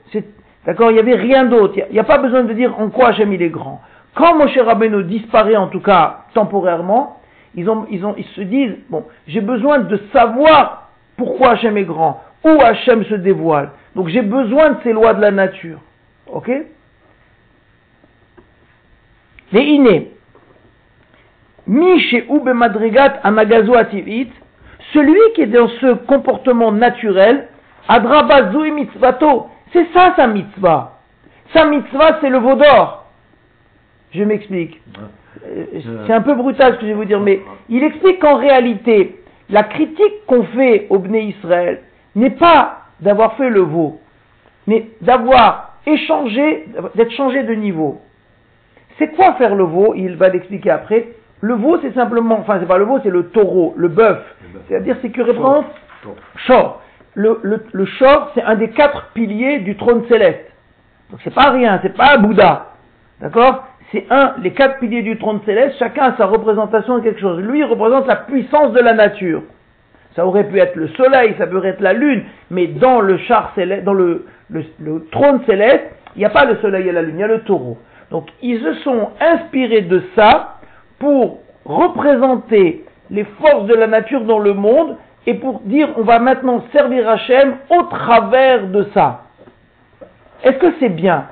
[0.66, 1.76] D'accord Il n'y avait rien d'autre.
[1.90, 3.82] Il n'y a, pas besoin de dire en quoi Hachem il est grand.
[4.16, 7.20] Quand Moshe Rabbeinu disparaît, en tout cas temporairement,
[7.56, 11.84] ils, ont, ils, ont, ils se disent, bon, j'ai besoin de savoir pourquoi Hachem est
[11.84, 15.80] grand Où Hachem se dévoile Donc j'ai besoin de ces lois de la nature.
[16.28, 16.52] Ok?
[19.52, 20.12] Les innés.
[21.68, 24.32] Miche ou madrigat amagazo ativit,
[24.94, 27.48] celui qui est dans ce comportement naturel,
[27.88, 30.98] adrabazu mitzvato, c'est ça sa mitzvah.
[31.54, 32.99] Sa mitzvah, c'est le veau d'or.
[34.12, 34.82] Je m'explique.
[35.46, 35.66] Euh,
[36.08, 39.22] c'est un peu brutal ce que je vais vous dire, mais il explique qu'en réalité,
[39.50, 41.82] la critique qu'on fait au Bné Israël
[42.16, 44.00] n'est pas d'avoir fait le veau,
[44.68, 48.02] mais d'avoir échangé, d'être changé de niveau.
[48.98, 49.94] C'est quoi faire le veau?
[49.96, 51.10] Il va l'expliquer après.
[51.42, 54.20] Le veau, c'est simplement, enfin, c'est pas le veau, c'est le taureau, le bœuf.
[54.68, 55.68] C'est-à-dire, c'est que représente
[56.46, 56.82] Chor.
[57.14, 60.52] Le, le, le Chor, c'est un des quatre piliers du trône céleste.
[61.10, 62.74] Donc, c'est pas rien, c'est pas un Bouddha.
[63.22, 63.69] D'accord?
[63.92, 67.40] C'est un, les quatre piliers du trône céleste, chacun a sa représentation de quelque chose.
[67.40, 69.44] Lui, représente la puissance de la nature.
[70.16, 73.52] Ça aurait pu être le soleil, ça pourrait être la lune, mais dans le char
[73.56, 74.26] céleste, dans le
[75.12, 77.42] trône céleste, il n'y a pas le soleil et la lune, il y a le
[77.42, 77.78] taureau.
[78.12, 80.56] Donc, ils se sont inspirés de ça
[80.98, 86.20] pour représenter les forces de la nature dans le monde et pour dire on va
[86.20, 89.26] maintenant servir Hachem au travers de ça.
[90.44, 91.26] Est-ce que c'est bien?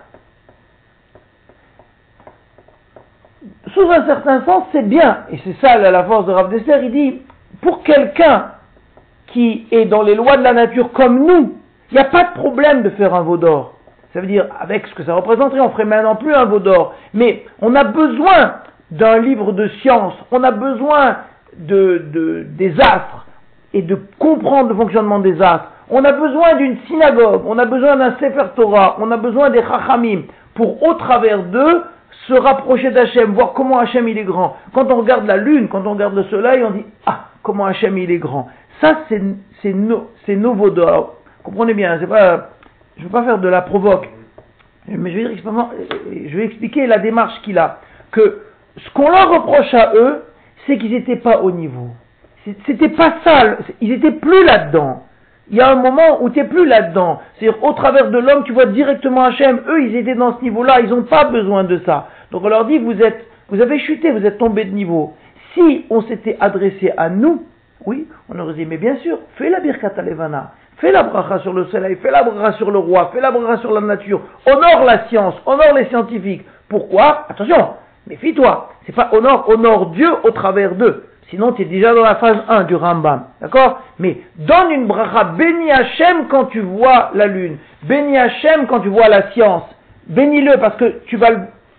[3.74, 5.20] Sous un certain sens, c'est bien.
[5.32, 6.80] Et c'est ça la force de Rav Dessler.
[6.84, 7.22] Il dit,
[7.62, 8.52] pour quelqu'un
[9.28, 11.58] qui est dans les lois de la nature comme nous,
[11.92, 13.74] il n'y a pas de problème de faire un veau d'or.
[14.14, 16.96] Ça veut dire, avec ce que ça représenterait, on ferait maintenant plus un veau d'or.
[17.14, 18.56] Mais on a besoin
[18.92, 21.18] d'un livre de science, on a besoin
[21.58, 23.26] de, des astres.
[23.74, 25.68] et de comprendre le fonctionnement des astres.
[25.90, 29.62] On a besoin d'une synagogue, on a besoin d'un Sefer Torah, on a besoin des
[29.62, 30.24] Chachamim
[30.56, 31.84] pour, au travers d'eux,
[32.28, 34.58] se rapprocher d'Hachem, voir comment Hachem il est grand.
[34.74, 37.98] Quand on regarde la lune, quand on regarde le soleil, on dit Ah, comment Hachem
[37.98, 38.50] il est grand.
[38.82, 41.16] Ça, c'est no, nouveau dehors.
[41.44, 42.50] Comprenez bien, pas,
[42.98, 44.10] je veux pas faire de la provoque,
[44.88, 47.80] mais je vais, expliquer la démarche qu'il a.
[48.12, 48.42] Que
[48.78, 50.24] ce qu'on leur reproche à eux,
[50.66, 51.90] c'est qu'ils n'étaient pas au niveau.
[52.66, 55.07] C'était pas ça, ils étaient plus là-dedans.
[55.50, 57.22] Il y a un moment où tu n'es plus là-dedans.
[57.36, 59.62] C'est-à-dire, au travers de l'homme, tu vois directement Hachem.
[59.68, 62.10] Eux, ils étaient dans ce niveau-là, ils n'ont pas besoin de ça.
[62.32, 65.14] Donc on leur dit, vous êtes, vous avez chuté, vous êtes tombé de niveau.
[65.54, 67.46] Si on s'était adressé à nous,
[67.86, 71.54] oui, on aurait dit, mais bien sûr, fais la birkat alevana, fais la bracha sur
[71.54, 74.84] le soleil, fais la bracha sur le roi, fais la bracha sur la nature, honore
[74.84, 76.46] la science, honore les scientifiques.
[76.68, 77.26] Pourquoi?
[77.30, 77.76] Attention,
[78.08, 81.06] méfie-toi, c'est pas honore, honore Dieu au travers d'eux.
[81.30, 83.24] Sinon, tu es déjà dans la phase 1 du Rambam.
[83.42, 83.82] D'accord?
[84.00, 87.58] Mais donne une bracha, bénis Hachem quand tu vois la lune.
[87.84, 89.64] Bénis Hachem quand tu vois la science.
[90.08, 91.32] Bénis-le parce que tu vas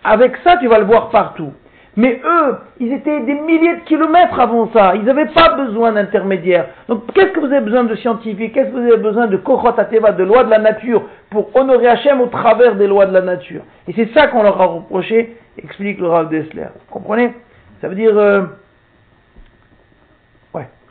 [0.04, 1.52] avec ça, tu vas le voir partout.
[1.96, 4.92] Mais eux, ils étaient des milliers de kilomètres avant ça.
[4.94, 6.66] Ils n'avaient pas besoin d'intermédiaires.
[6.86, 8.52] Donc, qu'est-ce que vous avez besoin de scientifiques?
[8.52, 11.88] Qu'est-ce que vous avez besoin de Kochot Ateva, de lois de la nature, pour honorer
[11.88, 13.62] Hachem au travers des lois de la nature?
[13.88, 16.66] Et c'est ça qu'on leur a reproché, explique le Rav Dessler.
[16.74, 17.32] Vous comprenez?
[17.80, 18.16] Ça veut dire...
[18.16, 18.42] Euh,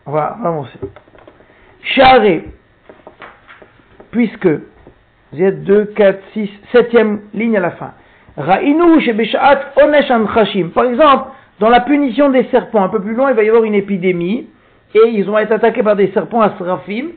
[0.07, 0.79] on va avancer.
[1.83, 2.45] Charé,
[4.11, 4.47] puisque
[5.37, 7.91] êtes 2, 4, 6, 7e ligne à la fin.
[8.35, 8.55] Par
[10.85, 13.73] exemple, dans la punition des serpents, un peu plus loin, il va y avoir une
[13.73, 14.47] épidémie,
[14.95, 17.07] et ils vont être attaqués par des serpents à Srafim.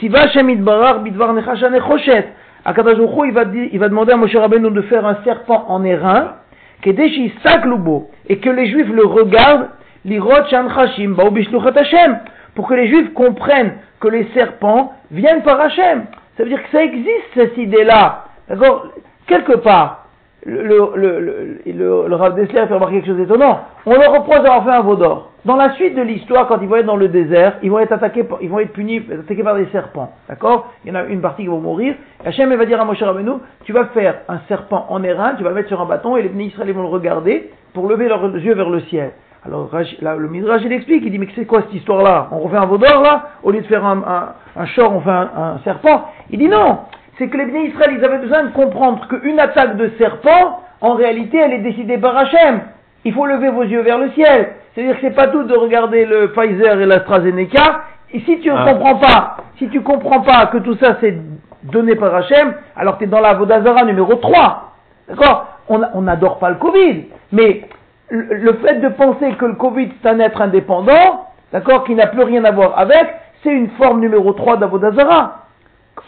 [0.00, 2.28] Siva Shemid Barar Bidvar Nechoshet.
[2.66, 6.36] il va, il va demander à Moshe Rabbeinu de faire un serpent en airain,
[6.80, 9.68] que et que les juifs le regardent,
[10.04, 12.18] l'irot Shanchashim, Hashem,
[12.58, 16.06] pour que les juifs comprennent que les serpents viennent par Hashem.
[16.36, 18.24] Ça veut dire que ça existe cette idée-là.
[18.48, 18.88] D'accord?
[19.28, 20.06] Quelque part
[20.44, 23.60] le, le, le, le, le Rav Dessler fait remarquer quelque chose d'étonnant.
[23.86, 25.30] On leur reproche d'avoir fait un veau d'or.
[25.44, 27.92] Dans la suite de l'histoire, quand ils vont être dans le désert, ils vont être
[27.92, 30.10] attaqués, ils vont être punis, attaqués par des serpents.
[30.28, 30.72] D'accord?
[30.84, 31.94] Il y en a une partie qui va mourir.
[32.24, 35.50] Hachem va dire à Moshe Rabbeinu, tu vas faire un serpent en airain, tu vas
[35.50, 38.36] le mettre sur un bâton et les bénis Israël vont le regarder pour lever leurs
[38.36, 39.12] yeux vers le ciel.
[39.46, 42.28] Alors le Midrash il explique, il dit mais c'est quoi cette histoire-là?
[42.32, 43.30] On refait un veau d'or là?
[43.42, 46.10] Au lieu de faire un, un, un short, on fait un, un serpent?
[46.30, 46.80] Il dit non,
[47.18, 50.94] c'est que les bénis Israël, ils avaient besoin de comprendre qu'une attaque de serpent, en
[50.94, 52.60] réalité, elle est décidée par Hachem.
[53.04, 54.50] Il faut lever vos yeux vers le ciel.
[54.74, 57.82] C'est-à-dire que c'est pas tout de regarder le Pfizer et l'AstraZeneca.
[58.12, 58.64] Et si tu ne ah.
[58.72, 61.18] comprends pas, si tu comprends pas que tout ça c'est
[61.64, 64.72] donné par Hachem, alors tu es dans la Vodazara numéro 3.
[65.08, 65.46] D'accord?
[65.68, 67.06] On n'adore pas le Covid.
[67.32, 67.62] Mais
[68.10, 72.22] le, fait de penser que le Covid c'est un être indépendant, d'accord, qui n'a plus
[72.22, 73.06] rien à voir avec,
[73.42, 75.44] c'est une forme numéro 3 d'Avodazara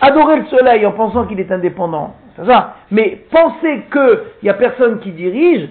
[0.00, 2.74] adorer le soleil en pensant qu'il est indépendant, c'est ça.
[2.90, 5.68] Mais penser qu'il n'y a personne qui dirige,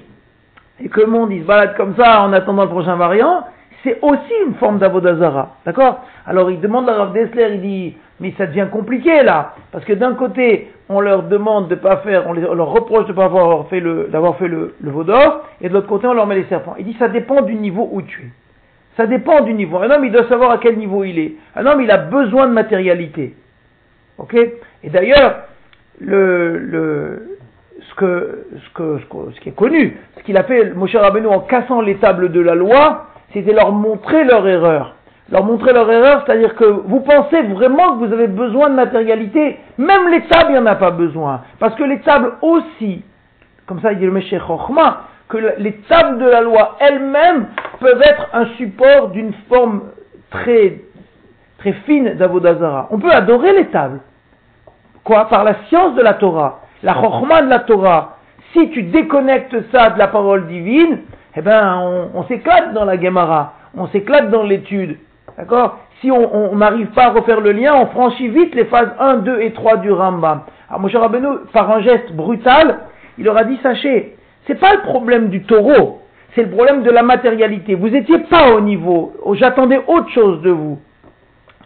[0.82, 3.44] et que le monde il se balade comme ça en attendant le prochain variant,
[3.84, 5.56] c'est aussi une forme d'avodazara.
[5.66, 9.86] D'accord Alors il demande à Rav Dessler, il dit, mais ça devient compliqué là, parce
[9.86, 13.68] que d'un côté, on leur demande de pas faire, on, leur reproche de pas avoir
[13.68, 16.46] fait le, d'avoir fait le, le d'or, et de l'autre côté, on leur met les
[16.46, 16.76] serpents.
[16.80, 18.30] Il dit, ça dépend du niveau où tu es.
[18.98, 19.78] Ça dépend du niveau.
[19.78, 21.34] Un homme, il doit savoir à quel niveau il est.
[21.56, 23.36] Un homme, il a besoin de matérialité.
[24.18, 24.34] Ok?
[24.36, 25.44] Et d'ailleurs,
[26.02, 27.38] le, le,
[27.88, 29.00] ce, que, ce, que,
[29.36, 32.42] ce, qui est connu, ce qu'il a fait Moshe Rabbeinu en cassant les tables de
[32.42, 34.96] la loi, c'était leur montrer leur erreur.
[35.32, 39.60] Leur montrer leur erreur, c'est-à-dire que vous pensez vraiment que vous avez besoin de matérialité.
[39.78, 41.42] Même les tables, il n'y en a pas besoin.
[41.60, 43.04] Parce que les tables aussi,
[43.68, 47.46] comme ça il dit le Meshech Chochma, que les tables de la loi elles-mêmes
[47.80, 49.82] peuvent être un support d'une forme
[50.32, 50.82] très,
[51.60, 52.88] très fine d'Avodazara.
[52.90, 54.00] On peut adorer les tables.
[55.04, 55.26] Quoi?
[55.30, 58.18] Par la science de la Torah, la chorma de la Torah.
[58.54, 61.02] Si tu déconnectes ça de la parole divine,
[61.36, 64.98] eh ben, on, s'éclate dans la Gemara, on s'éclate dans l'étude.
[65.40, 69.18] D'accord Si on n'arrive pas à refaire le lien, on franchit vite les phases 1,
[69.20, 70.42] 2 et 3 du Rambam.
[70.68, 72.80] Alors, Moshe Rabbeinu, par un geste brutal,
[73.18, 76.02] il leur a dit, sachez, c'est pas le problème du taureau,
[76.36, 77.74] c'est le problème de la matérialité.
[77.74, 80.78] Vous n'étiez pas au niveau, j'attendais autre chose de vous.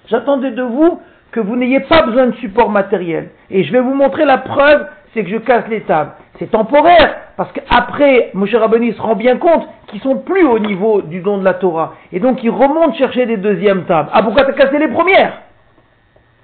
[0.08, 1.00] J'attendais de vous
[1.32, 3.30] que vous n'ayez pas besoin de support matériel.
[3.50, 6.12] Et je vais vous montrer la preuve, c'est que je casse les tables.
[6.38, 11.02] C'est temporaire, parce qu'après, Moshe Rabbani se rend bien compte qu'ils sont plus au niveau
[11.02, 11.96] du don de la Torah.
[12.12, 14.10] Et donc, il remonte chercher des deuxièmes tables.
[14.14, 15.34] Ah, pourquoi as cassé les premières?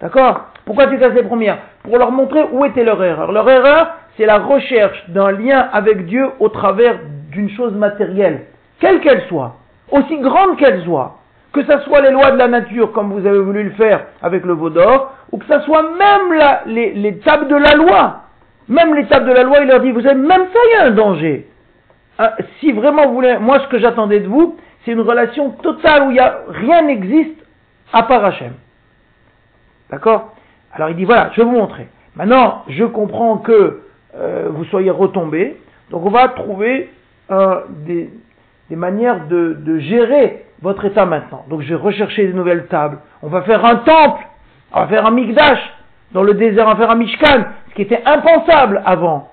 [0.02, 0.46] D'accord?
[0.66, 1.60] Pourquoi tu casses les premières?
[1.84, 3.32] Pour leur montrer où était leur erreur.
[3.32, 7.00] Leur erreur, c'est la recherche d'un lien avec Dieu au travers
[7.32, 8.46] d'une chose matérielle,
[8.80, 9.56] quelle qu'elle soit,
[9.92, 11.18] aussi grande qu'elle soit.
[11.52, 14.46] que ce soit les lois de la nature comme vous avez voulu le faire avec
[14.46, 18.22] le veau d'or, ou que ce soit même les tables de la loi.
[18.70, 20.86] Même tables de la loi, il leur dit, vous savez, même ça, il y a
[20.86, 21.48] un danger.
[22.18, 26.04] Ah, si vraiment vous voulez, moi ce que j'attendais de vous, c'est une relation totale
[26.04, 26.16] où
[26.50, 27.44] rien n'existe
[27.92, 28.54] à part Hachem.
[29.90, 30.36] D'accord?
[30.74, 31.88] Alors il dit, voilà, je vais vous montrer.
[32.16, 33.82] Maintenant, je comprends que
[34.16, 35.58] euh, vous soyez retombés,
[35.90, 36.90] donc on va trouver
[37.32, 38.10] euh, des,
[38.72, 41.46] manières de, gérer votre état maintenant.
[41.50, 43.00] Donc je vais rechercher des nouvelles tables.
[43.24, 44.26] On va faire un temple.
[44.74, 45.60] On va faire un mikdash.
[46.12, 47.46] Dans le désert, va faire un mishkan.
[47.70, 49.30] Ce qui était impensable avant.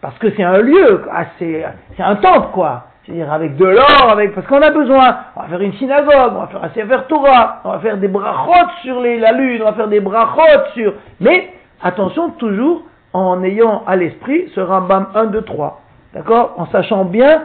[0.00, 1.02] Parce que c'est un lieu,
[1.38, 1.64] c'est
[1.98, 2.88] un temple quoi.
[3.04, 5.16] C'est-à-dire avec de l'or, avec, parce qu'on a besoin.
[5.36, 8.08] On va faire une synagogue, on va faire un Sefer Torah, on va faire des
[8.08, 11.52] brachot sur les, la lune, on va faire des brachot sur, mais,
[11.82, 15.80] attention, toujours en ayant à l'esprit ce Rambam 1, 2, 3.
[16.14, 16.54] D'accord?
[16.56, 17.42] En sachant bien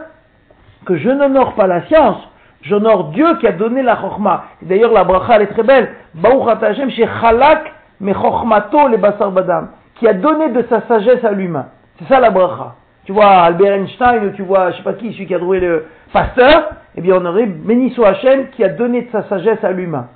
[0.86, 2.26] que je n'honore pas la science,
[2.62, 4.44] J'honore Dieu qui a donné la chokma.
[4.62, 5.94] D'ailleurs, la bracha, elle est très belle.
[6.22, 9.68] Hashem, chalak me le basar badam.
[9.96, 11.66] Qui a donné de sa sagesse à l'humain.
[11.98, 12.74] C'est ça la bracha.
[13.04, 15.60] Tu vois, Albert Einstein, ou tu vois, je sais pas qui, celui qui a trouvé
[15.60, 19.62] le pasteur, eh bien, on aurait béni soit Hachem qui a donné de sa sagesse
[19.62, 20.08] à l'humain.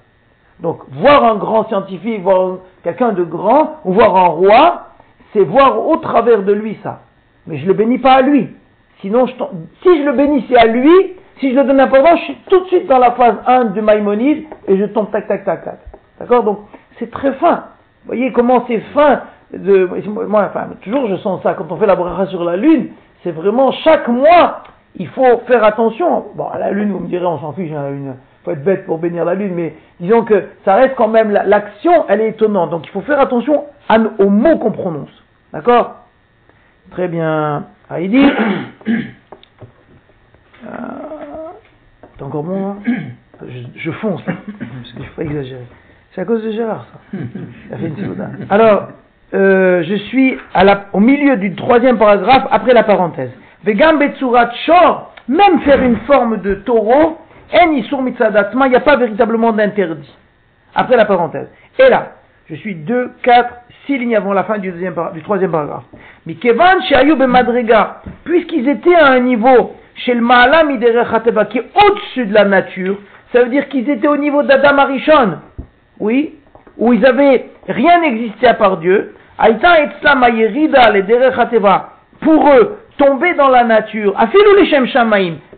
[0.60, 4.86] Donc, voir un grand scientifique, voir quelqu'un de grand, ou voir un roi,
[5.32, 7.00] c'est voir au travers de lui ça.
[7.46, 8.48] Mais je le bénis pas à lui.
[9.00, 9.34] Sinon, si
[9.98, 12.86] je le bénissais à lui, si je le donne l'importance, je suis tout de suite
[12.86, 15.78] dans la phase 1 du Maïmonide et je tombe tac tac tac tac.
[16.18, 16.44] D'accord?
[16.44, 16.60] Donc
[16.98, 17.64] c'est très fin.
[18.04, 19.88] Vous voyez comment c'est fin de,
[20.26, 22.88] moi, enfin, toujours je sens ça quand on fait la bracha sur la lune,
[23.22, 24.62] c'est vraiment chaque mois,
[24.96, 26.26] il faut faire attention.
[26.34, 28.62] Bon, à la lune, vous me direz, on s'en fiche, hein, la lune, faut être
[28.62, 32.28] bête pour bénir la lune, mais disons que ça reste quand même, l'action, elle est
[32.28, 32.70] étonnante.
[32.70, 33.64] Donc il faut faire attention
[34.18, 35.22] aux mots qu'on prononce.
[35.52, 35.96] D'accord?
[36.90, 37.64] Très bien.
[37.88, 38.02] Ah, euh,
[42.16, 42.76] T'es encore bon hein?
[43.76, 44.36] Je, fonce, hein,
[44.92, 45.66] qu'il ne pas exagérer.
[46.14, 47.18] C'est à cause de Gérard, ça.
[47.76, 48.88] Fait une Alors,
[49.34, 53.30] euh, je suis à la, au milieu du troisième paragraphe, après la parenthèse.
[53.64, 57.18] Vegam betsurat shor, même faire une forme de taureau,
[57.52, 60.12] en isur il n'y a pas véritablement d'interdit.
[60.74, 61.48] Après la parenthèse.
[61.78, 62.12] Et là,
[62.48, 63.54] je suis deux, quatre,
[63.86, 65.84] six lignes avant la fin du, deuxième, du troisième paragraphe.
[66.26, 72.26] Mais kevan et madriga, puisqu'ils étaient à un niveau chez le Ma'alam qui est au-dessus
[72.26, 72.98] de la nature,
[73.32, 75.38] ça veut dire qu'ils étaient au niveau d'Adam Arishon,
[76.00, 76.34] oui,
[76.78, 79.14] où ils avaient, rien n'existait à part Dieu,
[82.20, 84.14] pour eux, tomber dans la nature,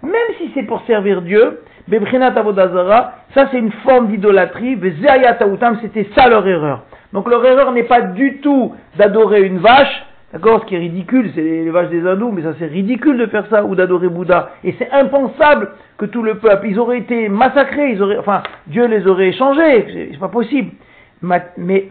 [0.03, 1.61] même si c'est pour servir Dieu,
[3.35, 4.79] ça c'est une forme d'idolâtrie,
[5.83, 6.83] c'était ça leur erreur.
[7.13, 11.31] Donc leur erreur n'est pas du tout d'adorer une vache, D'accord Ce qui est ridicule,
[11.35, 14.51] c'est vaches des hindous, mais ça c'est ridicule de faire ça ou d'adorer Bouddha.
[14.65, 18.87] Et c'est impensable que tout le peuple, ils auraient été massacrés, ils auraient, enfin, Dieu
[18.87, 20.73] les aurait échangés, c'est pas possible.
[21.23, 21.89] Mais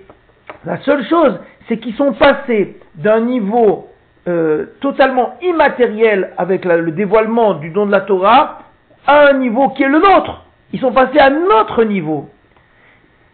[0.65, 3.87] la seule chose, c'est qu'ils sont passés d'un niveau
[4.27, 8.59] euh, totalement immatériel avec le dévoilement du don de la Torah
[9.07, 10.43] à un niveau qui est le nôtre.
[10.73, 12.29] Ils sont passés à notre niveau.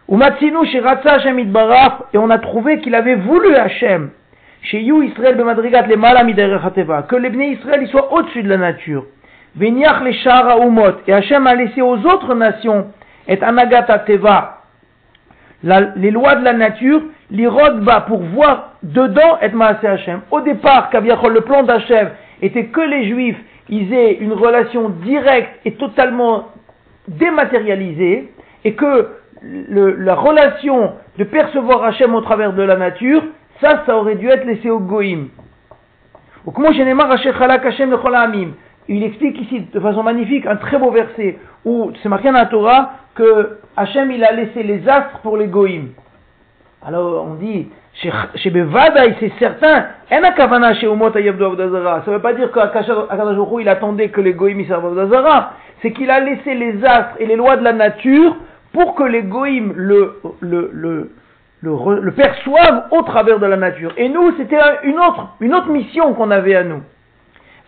[0.08, 0.14] Et
[2.18, 4.10] on a trouvé qu'il avait voulu Hachem
[4.62, 9.04] chez You Israël Bemadrigat les que les Bnei Israël soient au-dessus de la nature.
[9.56, 12.86] Veniach les Shara Umot, et Hachem a laissé aux autres nations,
[13.28, 14.62] et Anagata Teva,
[15.62, 20.20] les lois de la nature, l'irodba, pour voir dedans et Maasé Hachem.
[20.30, 22.10] Au départ, le plan d'Hachem
[22.40, 23.38] était que les Juifs,
[23.68, 26.48] ils aient une relation directe et totalement
[27.08, 28.32] dématérialisée,
[28.64, 29.08] et que
[29.42, 33.22] la relation de percevoir Hachem au travers de la nature,
[33.62, 35.28] ça, ça aurait dû être laissé au goïm.
[38.88, 42.46] Il explique ici de façon magnifique un très beau verset où c'est marqué dans la
[42.46, 45.90] Torah que Hachem il a laissé les astres pour les goïm.
[46.84, 47.68] Alors on dit
[48.34, 54.66] chez Bevadaï c'est certain, ça ne veut pas dire qu'Akadosh il attendait que les goïm
[54.66, 58.34] servent d'Azara, c'est qu'il a laissé les astres et les lois de la nature
[58.72, 61.10] pour que les goïm le, le, le
[61.62, 63.92] le, perçoivent au travers de la nature.
[63.96, 66.82] Et nous, c'était une autre, une autre mission qu'on avait à nous.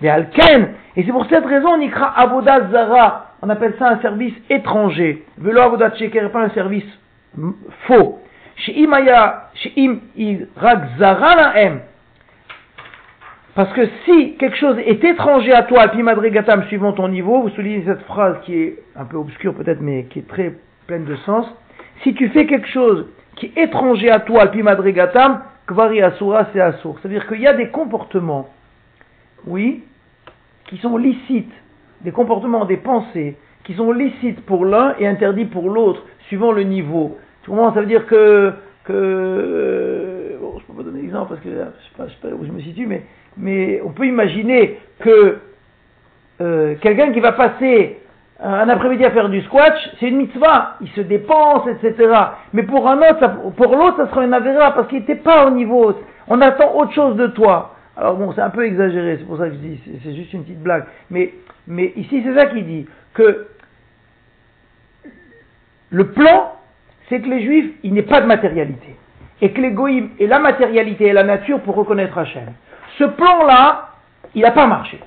[0.02, 5.24] Et c'est pour cette raison, on Zara, on appelle ça un service étranger.
[5.38, 6.84] Velo Avodat Sheker, pas un service
[7.86, 8.20] faux.
[13.54, 17.50] Parce que si quelque chose est étranger à toi, puis madrigatam suivant ton niveau, vous
[17.50, 20.54] soulignez cette phrase qui est un peu obscure peut-être, mais qui est très
[20.86, 21.46] pleine de sens.
[22.02, 23.06] Si tu fais quelque chose
[23.36, 26.96] qui est étranger à toi, alpi madrigatam, kvari asura, c'est asur.
[27.00, 28.48] C'est-à-dire qu'il y a des comportements,
[29.46, 29.84] oui,
[30.66, 31.52] qui sont licites,
[32.02, 36.62] des comportements, des pensées, qui sont licites pour l'un et interdits pour l'autre, suivant le
[36.62, 37.18] niveau.
[37.42, 38.52] Tu comprends Ça veut dire que,
[38.84, 42.28] que euh, bon, je peux pas donner l'exemple parce que je sais pas, sais pas
[42.28, 43.02] où je me situe, mais,
[43.36, 45.38] mais on peut imaginer que
[46.40, 48.00] euh, quelqu'un qui va passer
[48.42, 52.12] un après-midi à faire du squash, c'est une mitzvah, il se dépense, etc.
[52.52, 55.50] Mais pour un autre, pour l'autre, ça sera une avéra parce qu'il n'était pas au
[55.50, 55.94] niveau.
[56.26, 57.74] On attend autre chose de toi.
[57.96, 60.42] Alors bon, c'est un peu exagéré, c'est pour ça que je dis, c'est juste une
[60.42, 60.84] petite blague.
[61.10, 61.32] Mais,
[61.96, 63.46] ici, c'est ça qu'il dit, que
[65.90, 66.52] le plan,
[67.08, 68.96] c'est que les juifs, il n'est pas de matérialité.
[69.40, 72.52] Et que l'égoïme et la matérialité et la nature pour reconnaître Hachem.
[72.98, 73.90] Ce plan-là,
[74.34, 74.98] il n'a pas marché.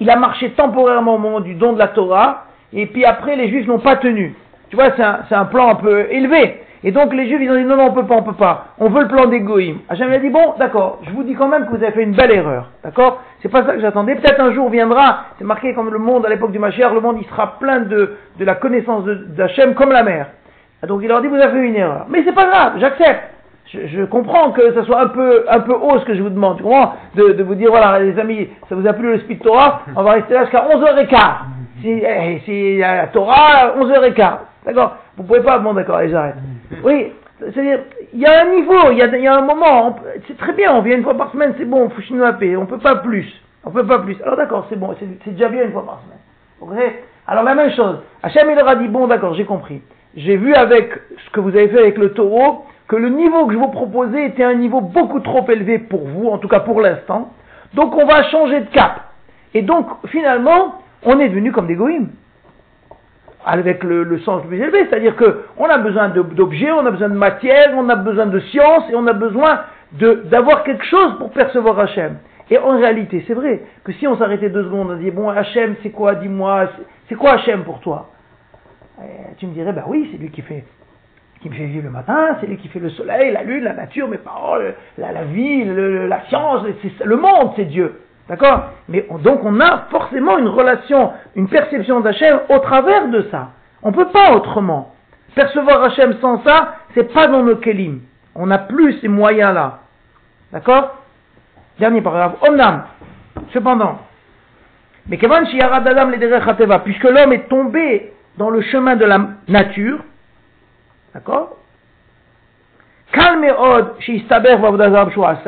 [0.00, 3.48] Il a marché temporairement au moment du don de la Torah, et puis après, les
[3.48, 4.34] juifs n'ont pas tenu.
[4.70, 6.60] Tu vois, c'est un, plan un peu élevé.
[6.82, 8.68] Et donc les juifs, ils ont dit non, non, on peut pas, on peut pas.
[8.78, 9.80] On veut le plan d'Égoïm.
[9.88, 12.14] Hachem a dit bon, d'accord, je vous dis quand même que vous avez fait une
[12.14, 12.70] belle erreur.
[12.84, 13.20] D'accord?
[13.42, 14.14] C'est pas ça que j'attendais.
[14.14, 17.16] Peut-être un jour viendra, c'est marqué comme le monde à l'époque du Mashiach, le monde
[17.20, 20.28] il sera plein de, la connaissance d'Hachem comme la mer.
[20.86, 22.06] Donc il leur dit vous avez fait une erreur.
[22.08, 23.24] Mais c'est pas grave, j'accepte.
[23.66, 26.30] Je, je, comprends que ça soit un peu, un peu haut ce que je vous
[26.30, 26.56] demande.
[26.56, 26.94] Tu comprends?
[27.14, 30.02] De, de vous dire voilà les amis, ça vous a plu le speed Torah, on
[30.02, 31.59] va rester là jusqu'à 11h15.
[31.82, 34.38] C'est eh, la Torah, 11h15.
[34.66, 34.96] D'accord?
[35.16, 36.36] Vous pouvez pas, bon d'accord, allez j'arrête.
[36.84, 37.80] Oui, c'est-à-dire,
[38.12, 40.74] il y a un niveau, il y a, y a un moment, c'est très bien,
[40.74, 42.96] on vient une fois par semaine, c'est bon, faut chiner la paix, on peut pas
[42.96, 43.26] plus.
[43.64, 44.16] On peut pas plus.
[44.22, 46.18] Alors d'accord, c'est bon, c'est déjà bien une fois par semaine.
[46.60, 46.92] Ok
[47.26, 49.82] Alors la même chose, Hachem il leur a dit, bon d'accord, j'ai compris.
[50.16, 50.92] J'ai vu avec
[51.24, 54.26] ce que vous avez fait avec le taureau, que le niveau que je vous proposais
[54.26, 57.32] était un niveau beaucoup trop élevé pour vous, en tout cas pour l'instant.
[57.74, 59.02] Donc on va changer de cap.
[59.54, 62.10] Et donc finalement, on est devenu comme des goïms
[63.44, 67.14] avec le, sens le plus élevé, c'est-à-dire qu'on a besoin d'objets, on a besoin de
[67.14, 69.60] matière, on a besoin de science et on a besoin
[69.92, 72.18] d'avoir quelque chose pour percevoir Hachem.
[72.50, 75.76] Et en réalité, c'est vrai que si on s'arrêtait deux secondes, on disait bon Hachem,
[75.82, 76.68] c'est quoi, dis-moi,
[77.08, 78.10] c'est quoi Hachem pour toi?
[79.00, 80.64] Eh, Tu me dirais ben oui, c'est lui qui fait
[81.40, 83.72] qui me fait vivre le matin, c'est lui qui fait le soleil, la lune, la
[83.72, 86.66] nature, mes paroles, la, la vie, la science,
[87.02, 87.98] le monde, c'est Dieu.
[88.30, 93.48] D'accord Mais donc on a forcément une relation, une perception d'Hachem au travers de ça.
[93.82, 94.94] On ne peut pas autrement.
[95.34, 98.02] Percevoir Hachem sans ça, c'est pas dans nos kelim.
[98.36, 99.80] On n'a plus ces moyens-là.
[100.52, 100.96] D'accord
[101.80, 102.36] Dernier paragraphe.
[102.48, 102.84] Omnam.
[103.52, 103.98] Cependant.
[105.08, 109.18] Mais puisque l'homme est tombé dans le chemin de la
[109.48, 109.98] nature,
[111.14, 111.56] d'accord
[113.10, 113.96] Calme et od,
[114.28, 114.38] ça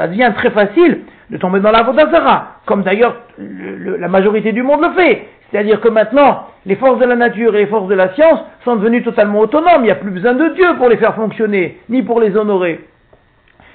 [0.09, 1.03] devient très facile
[1.33, 5.27] de tomber dans la Vodazara, comme d'ailleurs la majorité du monde le fait.
[5.51, 8.77] C'est-à-dire que maintenant, les forces de la nature et les forces de la science sont
[8.77, 9.81] devenues totalement autonomes.
[9.81, 12.81] Il n'y a plus besoin de Dieu pour les faire fonctionner, ni pour les honorer.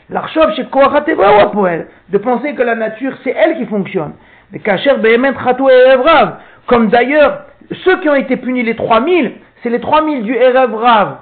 [0.10, 4.14] L'archov chez de penser que la nature, c'est elle qui fonctionne.
[4.54, 5.18] Mais Kacher et
[6.68, 7.42] comme d'ailleurs,
[7.84, 9.34] ceux qui ont été punis les 3000,
[9.64, 11.18] c'est les 3000 du Erev Rav.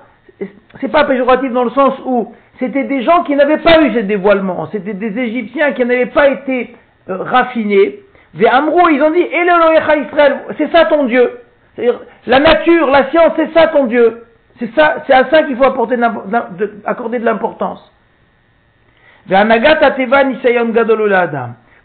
[0.81, 3.99] C'est pas péjoratif dans le sens où c'était des gens qui n'avaient pas eu ce
[3.99, 4.67] dévoilement.
[4.71, 6.75] C'était des Égyptiens qui n'avaient pas été
[7.09, 7.99] euh, raffinés.
[8.33, 11.39] Des Amrou, ils ont dit, Israël, c'est ça ton Dieu.
[12.27, 14.23] La nature, la science, c'est ça ton Dieu.
[14.59, 15.97] C'est à ça qu'il faut apporter
[16.85, 17.91] accorder de l'importance.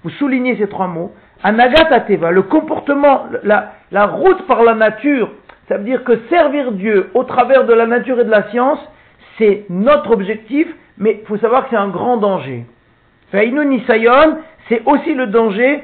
[0.03, 1.13] Vous soulignez ces trois mots.
[1.43, 5.31] Anagat le comportement, la route par la nature,
[5.69, 8.79] ça veut dire que servir Dieu au travers de la nature et de la science,
[9.41, 10.69] c'est notre objectif,
[10.99, 12.67] mais il faut savoir que c'est un grand danger.
[13.33, 14.39] Nisayon,
[14.69, 15.83] c'est aussi le danger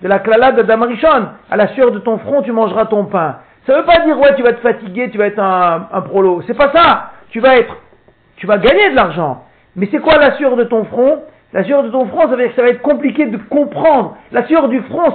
[0.00, 1.28] de la klala de Damarishon.
[1.50, 3.36] À la sueur de ton front, tu mangeras ton pain.
[3.66, 6.00] Ça ne veut pas dire, ouais, tu vas te fatiguer, tu vas être un, un
[6.00, 6.42] prolo.
[6.46, 7.10] C'est pas ça.
[7.30, 7.76] Tu vas être,
[8.36, 9.44] tu vas gagner de l'argent.
[9.76, 11.22] Mais c'est quoi la sueur de ton front?
[11.52, 14.16] La sueur de ton front, ça va, ça va être compliqué de comprendre.
[14.32, 15.14] La sueur du front,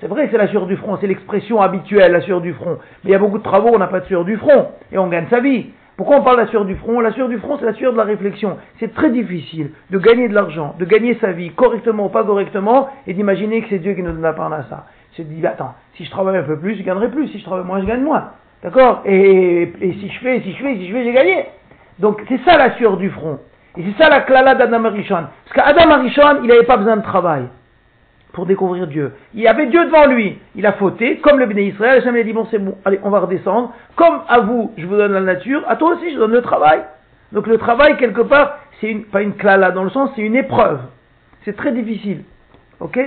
[0.00, 2.78] c'est vrai, c'est la sueur du front, c'est l'expression habituelle, la sueur du front.
[3.02, 4.98] Mais il y a beaucoup de travaux, on n'a pas de sueur du front, et
[4.98, 5.70] on gagne sa vie.
[5.96, 7.00] Pourquoi on parle de la sueur du front?
[7.00, 8.56] La sueur du front, c'est la sueur de la réflexion.
[8.78, 12.88] C'est très difficile de gagner de l'argent, de gagner sa vie, correctement ou pas correctement,
[13.06, 14.86] et d'imaginer que c'est Dieu qui nous donne la part à ça.
[15.14, 17.28] C'est de dire, attends, si je travaille un peu plus, je gagnerai plus.
[17.28, 18.30] Si je travaille moins, je gagne moins.
[18.62, 19.02] D'accord?
[19.04, 21.46] Et, et si je fais, si je fais, si je fais, j'ai gagné.
[21.98, 23.38] Donc c'est ça la sueur du front.
[23.76, 25.26] Et c'est ça la klala d'Adam Arishon.
[25.44, 27.44] Parce qu'Adam Arishon, il n'avait pas besoin de travail
[28.32, 29.12] pour découvrir Dieu.
[29.34, 30.38] Il avait Dieu devant lui.
[30.56, 32.02] Il a fauté, comme le béné Israël.
[32.02, 33.72] Jamais a dit, bon, c'est bon, allez, on va redescendre.
[33.96, 36.82] Comme à vous, je vous donne la nature, à toi aussi, je donne le travail.
[37.32, 40.36] Donc le travail, quelque part, c'est une, pas une klala dans le sens, c'est une
[40.36, 40.80] épreuve.
[41.44, 42.24] C'est très difficile.
[42.80, 42.98] Ok?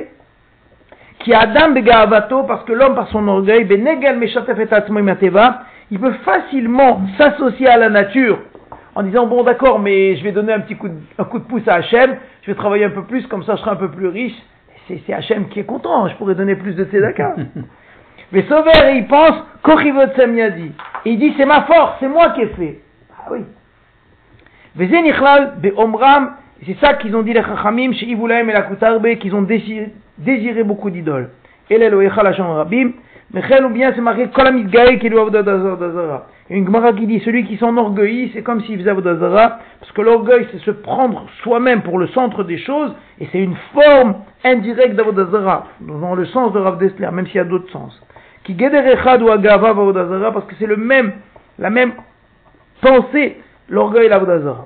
[1.20, 3.68] Qui Adam begavato, parce que l'homme, par son orgueil,
[5.92, 8.40] il peut facilement s'associer à la nature
[8.96, 11.46] en disant bon d'accord mais je vais donner un petit coup de, un coup de
[11.46, 13.90] pouce à Hachem, je vais travailler un peu plus, comme ça je serai un peu
[13.90, 14.36] plus riche.
[14.88, 17.36] C'est Hachem qui est content, je pourrais donner plus de tzedaka.
[18.34, 20.72] Mais Sauver, et il pense, Kochivot Samyadi.
[21.06, 22.80] Et il dit, c'est ma force, c'est moi qui ai fait.
[23.16, 23.46] Ah oui.
[24.76, 26.32] Beomram,
[26.66, 29.94] c'est ça qu'ils ont dit les Chachamim, chez Ivulaim et la Kutarbe, qu'ils ont désiré,
[30.18, 31.30] désiré beaucoup d'idoles.
[31.70, 32.94] Et l'Elohecha la Rabim,
[33.34, 36.28] mais ou bien c'est marqué Kolamit Gaï qui doit Dazara.
[36.52, 40.48] Une Gemara qui dit celui qui s'enorgueillit, c'est comme s'il faisait Avodazara, parce que l'orgueil
[40.52, 45.68] c'est se prendre soi-même pour le centre des choses, et c'est une forme indirecte d'Avodazara,
[45.82, 48.00] dans le sens de Rav Dessler, même s'il y a d'autres sens.
[48.44, 51.14] Qui Gederechad ou Agava Avodazara, parce que c'est le même,
[51.58, 51.94] la même
[52.82, 54.66] pensée, l'orgueil et l'Avodazara.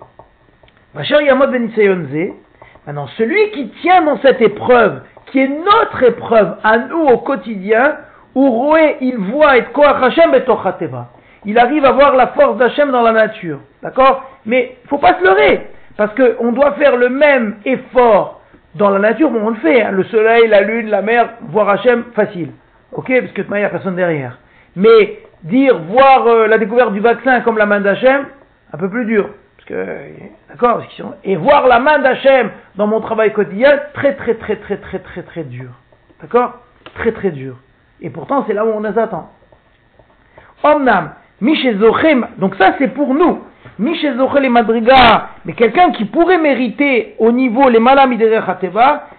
[1.22, 2.34] Yamod ben
[2.86, 7.98] Maintenant, celui qui tient dans cette épreuve, qui est notre épreuve à nous au quotidien,
[8.38, 10.32] où il voit et Hashem
[11.46, 13.60] Il arrive à voir la force d'Hachem dans la nature.
[13.82, 14.30] D'accord?
[14.46, 15.68] Mais il faut pas se leurrer.
[15.98, 18.42] Parce qu'on doit faire le même effort
[18.76, 19.82] dans la nature, bon, on le fait.
[19.82, 19.90] Hein.
[19.90, 22.52] le soleil, la lune, la mer, voir Hachem, facile.
[22.92, 23.08] Ok?
[23.08, 24.38] Parce que de a personne derrière.
[24.76, 28.28] Mais dire voir euh, la découverte du vaccin comme la main d'Hachem,
[28.72, 29.30] un peu plus dur.
[29.56, 29.86] Parce que,
[30.50, 30.84] d'accord?
[31.24, 35.24] Et voir la main d'Hachem dans mon travail quotidien, très, très, très, très, très, très,
[35.24, 35.72] très dur.
[36.22, 36.60] D'accord?
[36.94, 37.56] Très, très dur.
[38.02, 39.30] Et pourtant, c'est là où on les attend.
[40.64, 43.40] Omnam, Mishezochem, donc ça c'est pour nous.
[43.80, 48.58] Mishezochem les madriga, mais quelqu'un qui pourrait mériter au niveau les malamidere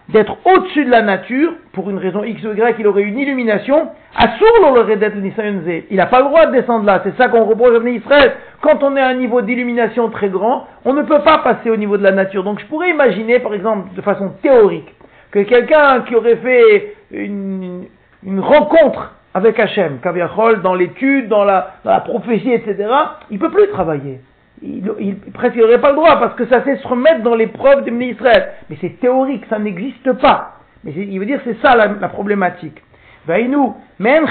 [0.08, 3.90] d'être au-dessus de la nature, pour une raison X ou Y, il aurait une illumination,
[4.18, 7.00] il n'a pas le droit de descendre là.
[7.04, 8.32] C'est ça qu'on reproche à Israël.
[8.62, 11.76] Quand on est à un niveau d'illumination très grand, on ne peut pas passer au
[11.76, 12.42] niveau de la nature.
[12.42, 14.92] Donc je pourrais imaginer, par exemple, de façon théorique,
[15.30, 17.84] que quelqu'un qui aurait fait une,
[18.24, 22.88] une rencontre avec Hachem, Kaviachol, dans l'étude, dans la, prophétie, etc.,
[23.30, 24.20] il peut plus travailler.
[24.60, 27.92] Il, il, presque pas le droit parce que ça c'est se remettre dans l'épreuve de
[28.02, 28.54] Israël.
[28.68, 30.54] Mais c'est théorique, ça n'existe pas.
[30.82, 32.82] Mais il veut dire c'est ça la, problématique.
[33.26, 34.24] Vaïnou, men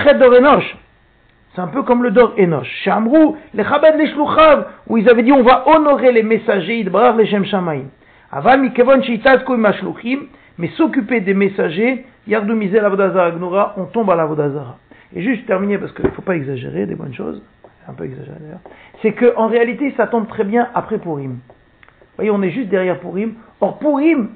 [1.56, 2.66] C'est un peu comme le dor Enoch.
[2.84, 7.16] Shamrou, les chabed les shluchav, où ils avaient dit on va honorer les messagers, idbrar
[7.16, 7.86] les shem shamaim.
[8.30, 10.28] Aval mikevon sheitazko im
[10.58, 14.78] mais s'occuper des messagers, Yardou Mizel Avodazara Gnora, on tombe à l'Avodazara.
[15.16, 17.42] Et juste terminer, parce qu'il ne faut pas exagérer des bonnes choses,
[17.88, 18.60] un peu exagéré d'ailleurs,
[19.02, 21.32] c'est qu'en réalité, ça tombe très bien après Purim.
[21.32, 23.34] Vous voyez, on est juste derrière Purim.
[23.62, 24.30] Or, Purim,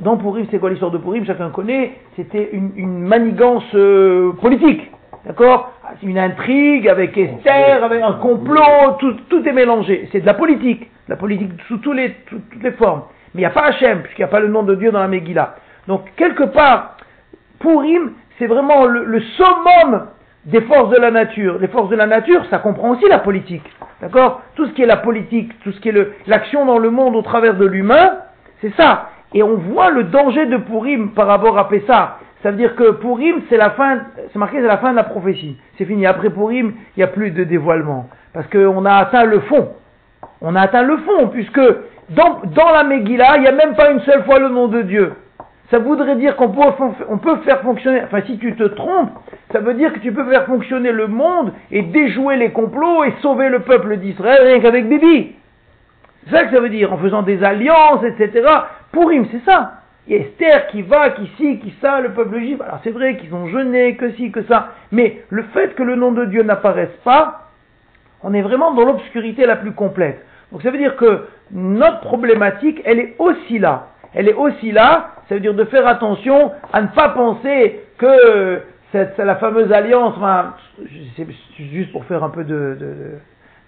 [0.00, 1.24] dans Purim, c'est quoi l'histoire de Purim?
[1.24, 4.90] Chacun connaît, c'était une, manigance euh, politique.
[5.26, 5.72] D'accord?
[6.02, 10.08] Une intrigue avec Esther, avec un complot, tout, est mélangé.
[10.12, 13.02] C'est de la politique, la politique sous tous les, toutes les formes.
[13.34, 15.00] Mais il n'y a pas Hachem, puisqu'il n'y a pas le nom de Dieu dans
[15.00, 15.56] la Megillah.
[15.86, 16.96] Donc, quelque part,
[17.60, 20.06] Purim, c'est vraiment le, summum
[20.44, 21.58] des forces de la nature.
[21.58, 23.64] Les forces de la nature, ça comprend aussi la politique.
[24.00, 24.42] D'accord?
[24.54, 27.22] Tout ce qui est la politique, tout ce qui est l'action dans le monde au
[27.22, 28.18] travers de l'humain,
[28.60, 29.10] c'est ça.
[29.34, 32.18] Et on voit le danger de Purim par rapport à Pessah.
[32.42, 33.98] Ça veut dire que Purim, c'est la fin,
[34.32, 35.56] c'est marqué, c'est la fin de la prophétie.
[35.76, 36.06] C'est fini.
[36.06, 38.08] Après Purim, il n'y a plus de dévoilement.
[38.32, 39.70] Parce qu'on a atteint le fond.
[40.40, 41.60] On a atteint le fond, puisque
[42.10, 44.82] dans, dans la Megillah, il n'y a même pas une seule fois le nom de
[44.82, 45.12] Dieu.
[45.70, 49.10] Ça voudrait dire qu'on peut, faire fonctionner, enfin si tu te trompes,
[49.52, 53.12] ça veut dire que tu peux faire fonctionner le monde et déjouer les complots et
[53.20, 55.34] sauver le peuple d'Israël rien qu'avec Bibi.
[56.24, 58.46] C'est ça que ça veut dire, en faisant des alliances, etc.
[58.92, 59.74] Pourim, c'est ça.
[60.06, 62.62] Il y a Esther qui va, qui ci, qui ça, le peuple juif.
[62.62, 64.70] Alors c'est vrai qu'ils ont jeûné, que ci, que ça.
[64.90, 67.50] Mais le fait que le nom de Dieu n'apparaisse pas,
[68.22, 70.24] on est vraiment dans l'obscurité la plus complète.
[70.52, 73.88] Donc ça veut dire que notre problématique, elle est aussi là.
[74.14, 78.62] Elle est aussi là, ça veut dire de faire attention à ne pas penser que
[78.92, 80.14] c'est la fameuse alliance,
[81.16, 81.26] c'est
[81.72, 82.44] juste pour faire un peu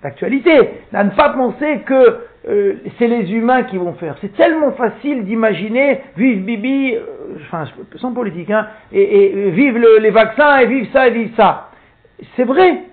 [0.02, 4.16] d'actualité, de, à ne pas penser que euh, c'est les humains qui vont faire.
[4.22, 7.64] C'est tellement facile d'imaginer, vive Bibi, euh, enfin,
[7.96, 11.68] sans politique, hein, et, et vive les vaccins, et vive ça, et vive ça.
[12.36, 12.84] C'est vrai,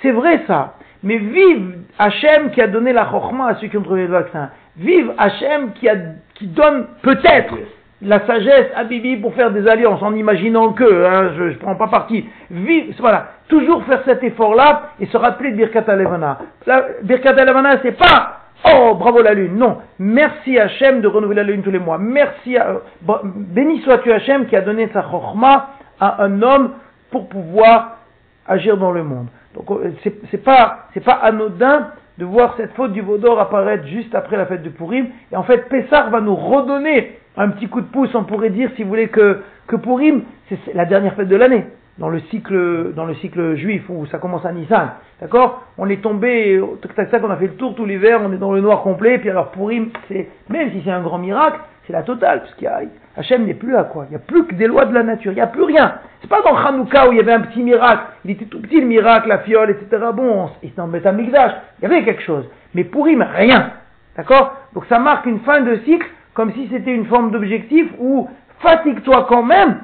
[0.00, 0.76] c'est vrai ça.
[1.02, 4.50] Mais vive Hachem qui a donné la chokhmah à ceux qui ont trouvé le vaccin.
[4.76, 5.94] Vive Hachem qui, a,
[6.34, 7.54] qui donne peut-être
[8.02, 11.76] la sagesse à Bibi pour faire des alliances en imaginant que, hein, je ne prends
[11.76, 12.26] pas parti.
[12.50, 16.38] Vive, voilà, toujours faire cet effort-là et se rappeler de Birkat Alevana.
[17.02, 19.56] Birkat Alevana, c'est pas Oh, bravo la lune.
[19.56, 19.78] Non.
[19.98, 21.98] Merci Hachem de renouveler la lune tous les mois.
[21.98, 25.68] Merci à, béni sois-tu Hachem qui a donné sa chokhmah
[26.00, 26.70] à un homme
[27.10, 27.93] pour pouvoir
[28.46, 29.26] agir dans le monde.
[29.54, 34.14] Donc euh, c'est pas c'est pas anodin de voir cette faute du Vaudor apparaître juste
[34.14, 35.08] après la fête de Purim.
[35.32, 38.14] Et en fait, Pessar va nous redonner un petit coup de pouce.
[38.14, 41.66] On pourrait dire, si vous voulez, que, que Purim, c'est la dernière fête de l'année.
[41.98, 44.90] Dans le cycle, dans le cycle juif où ça commence à Nissan.
[45.20, 45.62] D'accord?
[45.78, 48.36] On est tombé, tac tac tac, on a fait le tour tout l'hiver, on est
[48.36, 51.92] dans le noir complet, puis alors Purim, c'est, même si c'est un grand miracle, c'est
[51.92, 52.80] la totale, parce qu'il y a,
[53.16, 54.06] Hachem n'est plus là, quoi.
[54.08, 55.94] Il n'y a plus que des lois de la nature, il n'y a plus rien.
[56.20, 58.80] C'est pas dans Hanouka où il y avait un petit miracle, il était tout petit
[58.80, 60.04] le miracle, la fiole, etc.
[60.14, 60.50] Bon,
[60.88, 62.44] met un mixage, il y avait quelque chose.
[62.74, 63.70] Mais pour mais rien.
[64.16, 64.56] D'accord?
[64.74, 68.28] Donc ça marque une fin de cycle, comme si c'était une forme d'objectif où
[68.60, 69.80] fatigue-toi quand même